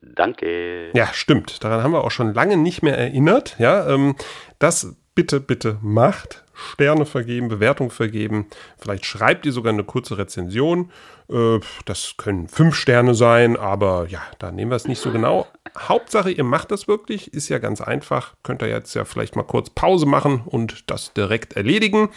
Danke. 0.00 0.90
Ja, 0.94 1.08
stimmt. 1.12 1.62
Daran 1.64 1.82
haben 1.82 1.92
wir 1.92 2.04
auch 2.04 2.12
schon 2.12 2.32
lange 2.32 2.56
nicht 2.56 2.82
mehr 2.82 2.96
erinnert. 2.96 3.56
Ja, 3.58 3.92
ähm, 3.92 4.14
das 4.60 4.96
bitte, 5.14 5.40
bitte 5.40 5.78
macht. 5.82 6.44
Sterne 6.72 7.06
vergeben, 7.06 7.48
Bewertung 7.48 7.90
vergeben. 7.90 8.46
Vielleicht 8.78 9.06
schreibt 9.06 9.46
ihr 9.46 9.52
sogar 9.52 9.72
eine 9.72 9.84
kurze 9.84 10.18
Rezension. 10.18 10.90
Äh, 11.30 11.60
das 11.86 12.14
können 12.16 12.48
fünf 12.48 12.74
Sterne 12.74 13.14
sein, 13.14 13.56
aber 13.56 14.06
ja, 14.08 14.20
da 14.38 14.52
nehmen 14.52 14.70
wir 14.70 14.76
es 14.76 14.86
nicht 14.86 15.00
so 15.00 15.10
genau. 15.10 15.46
Hauptsache, 15.78 16.30
ihr 16.30 16.44
macht 16.44 16.70
das 16.70 16.88
wirklich, 16.88 17.32
ist 17.32 17.48
ja 17.48 17.58
ganz 17.58 17.80
einfach. 17.80 18.34
Könnt 18.42 18.62
ihr 18.62 18.68
jetzt 18.68 18.94
ja 18.94 19.04
vielleicht 19.04 19.36
mal 19.36 19.44
kurz 19.44 19.70
Pause 19.70 20.04
machen 20.04 20.42
und 20.44 20.90
das 20.90 21.12
direkt 21.12 21.54
erledigen, 21.54 22.10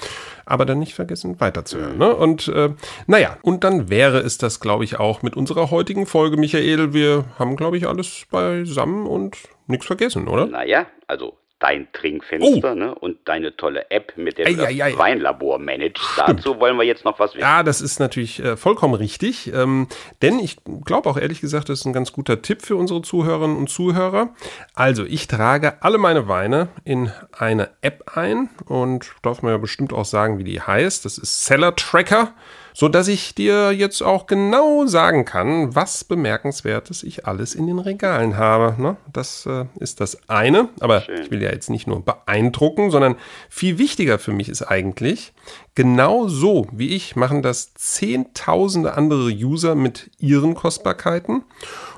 aber 0.45 0.65
dann 0.65 0.79
nicht 0.79 0.93
vergessen 0.93 1.39
weiterzuhören. 1.39 1.97
Ne? 1.97 2.15
Und 2.15 2.47
äh, 2.47 2.73
naja, 3.07 3.37
und 3.43 3.63
dann 3.63 3.89
wäre 3.89 4.19
es 4.19 4.37
das, 4.37 4.59
glaube 4.59 4.83
ich, 4.83 4.99
auch 4.99 5.21
mit 5.21 5.37
unserer 5.37 5.71
heutigen 5.71 6.05
Folge, 6.05 6.37
Michael. 6.37 6.93
Wir 6.93 7.25
haben, 7.37 7.55
glaube 7.55 7.77
ich, 7.77 7.87
alles 7.87 8.25
beisammen 8.29 9.05
und 9.05 9.37
nichts 9.67 9.85
vergessen, 9.85 10.27
oder? 10.27 10.47
Naja, 10.47 10.87
also 11.07 11.37
dein 11.59 11.87
Trinkfenster 11.93 12.73
Oh. 12.73 12.75
ne, 12.75 12.93
und 12.95 13.19
deine 13.25 13.55
tolle 13.55 13.89
App, 13.89 14.13
mit 14.17 14.37
der 14.37 14.45
du 14.47 14.55
das 14.57 14.97
Weinlabor 14.97 15.59
managst. 15.59 16.03
Dazu 16.17 16.59
wollen 16.59 16.75
wir 16.77 16.83
jetzt 16.83 17.05
noch 17.05 17.19
was 17.19 17.31
wissen. 17.35 17.41
Ja, 17.41 17.63
das 17.63 17.79
ist 17.79 17.99
natürlich 17.99 18.43
äh, 18.43 18.57
vollkommen 18.57 18.95
richtig. 18.95 19.53
Ähm, 19.53 19.87
denn 20.21 20.39
ich 20.39 20.57
glaube 20.83 21.09
auch 21.09 21.17
ehrlich 21.17 21.39
gesagt, 21.39 21.69
das 21.69 21.79
ist 21.79 21.85
ein 21.85 21.93
ganz 21.93 22.11
guter 22.11 22.41
Tipp 22.41 22.61
für 22.61 22.75
unsere 22.75 23.01
Zuhörerinnen 23.01 23.55
und 23.55 23.69
Zuhörer. 23.69 24.33
Also, 24.73 25.05
ich 25.05 25.27
trage 25.27 25.81
alle 25.81 25.97
meine 25.97 26.27
Weine 26.27 26.67
in 26.83 27.11
eine 27.31 27.69
App 27.81 28.11
ein 28.15 28.49
und 28.65 29.11
darf 29.21 29.41
mir 29.41 29.51
ja 29.51 29.57
bestimmt 29.57 29.93
auch 29.93 30.05
sagen, 30.05 30.39
wie 30.39 30.43
die 30.43 30.59
heißt. 30.59 31.05
Das 31.05 31.17
ist 31.17 31.45
Seller 31.45 31.75
Tracker, 31.75 32.33
so 32.73 32.89
dass 32.89 33.07
ich 33.07 33.35
dir 33.35 33.71
jetzt 33.71 34.01
auch 34.01 34.25
genau 34.25 34.85
sagen 34.85 35.25
kann, 35.25 35.75
was 35.75 36.03
bemerkenswertes 36.03 37.03
ich 37.03 37.25
alles 37.25 37.55
in 37.55 37.67
den 37.67 37.79
Regalen 37.79 38.37
habe. 38.37 38.81
Ne? 38.81 38.97
Das 39.11 39.45
äh, 39.45 39.65
ist 39.79 40.01
das 40.01 40.29
eine. 40.29 40.69
Aber 40.79 41.07
ich 41.09 41.31
will 41.31 41.41
ja 41.41 41.51
jetzt 41.51 41.69
nicht 41.69 41.87
nur 41.87 42.03
beeindrucken, 42.03 42.91
sondern 42.91 43.15
viel 43.49 43.77
wichtiger 43.77 44.19
für 44.19 44.33
mich 44.33 44.49
ist 44.49 44.63
eigentlich, 44.63 45.33
genau 45.75 46.27
so 46.27 46.67
wie 46.71 46.95
ich 46.95 47.15
machen 47.15 47.41
das 47.41 47.73
zehntausende 47.75 48.95
andere 48.95 49.29
User 49.29 49.75
mit 49.75 50.09
ihren 50.19 50.55
Kostbarkeiten. 50.55 51.43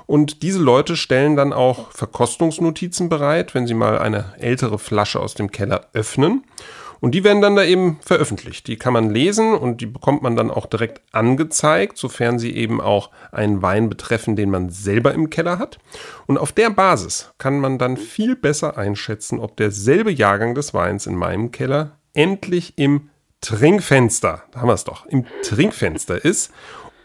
Und 0.06 0.44
diese 0.44 0.60
Leute 0.60 0.96
stellen 0.96 1.36
dann 1.36 1.52
auch 1.52 1.92
Verkostungsnotizen 1.92 3.10
bereit, 3.10 3.56
wenn 3.56 3.66
sie 3.66 3.74
mal 3.74 3.98
eine 3.98 4.34
ältere 4.38 4.78
Flasche 4.78 5.20
aus 5.20 5.34
dem 5.34 5.52
Keller 5.52 5.88
öffnen. 5.94 6.44
Und 7.00 7.12
die 7.12 7.24
werden 7.24 7.42
dann 7.42 7.56
da 7.56 7.64
eben 7.64 8.00
veröffentlicht. 8.02 8.68
Die 8.68 8.78
kann 8.78 8.94
man 8.94 9.10
lesen 9.10 9.54
und 9.54 9.82
die 9.82 9.86
bekommt 9.86 10.22
man 10.22 10.36
dann 10.36 10.52
auch 10.52 10.66
direkt 10.66 11.02
angezeigt, 11.12 11.98
sofern 11.98 12.40
sie 12.40 12.56
eben 12.56 12.82
auch 12.82 13.12
einen 13.32 13.62
Wein 13.62 13.90
betreffen, 13.90 14.36
den 14.36 14.50
man 14.50 14.70
selber 14.70 15.14
im 15.14 15.30
Keller 15.30 15.60
hat. 15.60 15.78
Und 16.26 16.38
auf 16.38 16.52
der 16.52 16.70
Basis 16.70 17.34
kann 17.38 17.60
man 17.60 17.78
dann 17.78 17.98
viel 17.98 18.36
besser 18.36 18.78
einschätzen, 18.78 19.40
ob 19.40 19.58
derselbe 19.58 20.12
Jahrgang 20.12 20.56
des 20.56 20.74
Weins 20.74 21.06
in 21.08 21.16
meinem 21.16 21.52
Keller 21.52 21.98
endlich 22.14 22.78
im 22.78 23.10
Trinkfenster, 23.42 24.44
da 24.52 24.62
haben 24.62 24.70
wir 24.70 24.74
es 24.74 24.86
doch, 24.86 25.06
im 25.06 25.26
Trinkfenster 25.44 26.24
ist 26.24 26.52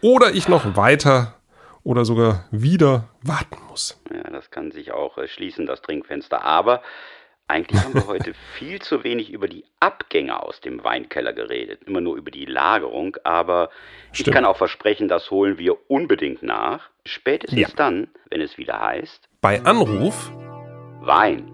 oder 0.01 0.33
ich 0.33 0.47
noch 0.47 0.75
weiter 0.75 1.35
oder 1.83 2.05
sogar 2.05 2.45
wieder 2.51 3.09
warten 3.21 3.57
muss. 3.69 4.01
Ja, 4.13 4.29
das 4.29 4.51
kann 4.51 4.71
sich 4.71 4.91
auch 4.91 5.17
äh, 5.17 5.27
schließen, 5.27 5.65
das 5.65 5.81
Trinkfenster. 5.81 6.43
Aber 6.43 6.81
eigentlich 7.51 7.83
haben 7.83 7.93
wir 7.93 8.07
heute 8.07 8.33
viel 8.57 8.81
zu 8.81 9.03
wenig 9.03 9.29
über 9.29 9.47
die 9.47 9.65
Abgänge 9.79 10.41
aus 10.41 10.61
dem 10.61 10.83
Weinkeller 10.83 11.33
geredet. 11.33 11.83
Immer 11.85 12.01
nur 12.01 12.15
über 12.15 12.31
die 12.31 12.45
Lagerung. 12.45 13.17
Aber 13.23 13.69
Stimmt. 14.11 14.27
ich 14.27 14.33
kann 14.33 14.45
auch 14.45 14.57
versprechen, 14.57 15.07
das 15.07 15.29
holen 15.31 15.57
wir 15.57 15.77
unbedingt 15.89 16.41
nach. 16.43 16.89
Spätestens 17.05 17.59
ja. 17.59 17.67
dann, 17.75 18.07
wenn 18.29 18.41
es 18.41 18.57
wieder 18.57 18.79
heißt. 18.79 19.27
Bei 19.41 19.61
Anruf 19.63 20.31
Wein 21.01 21.51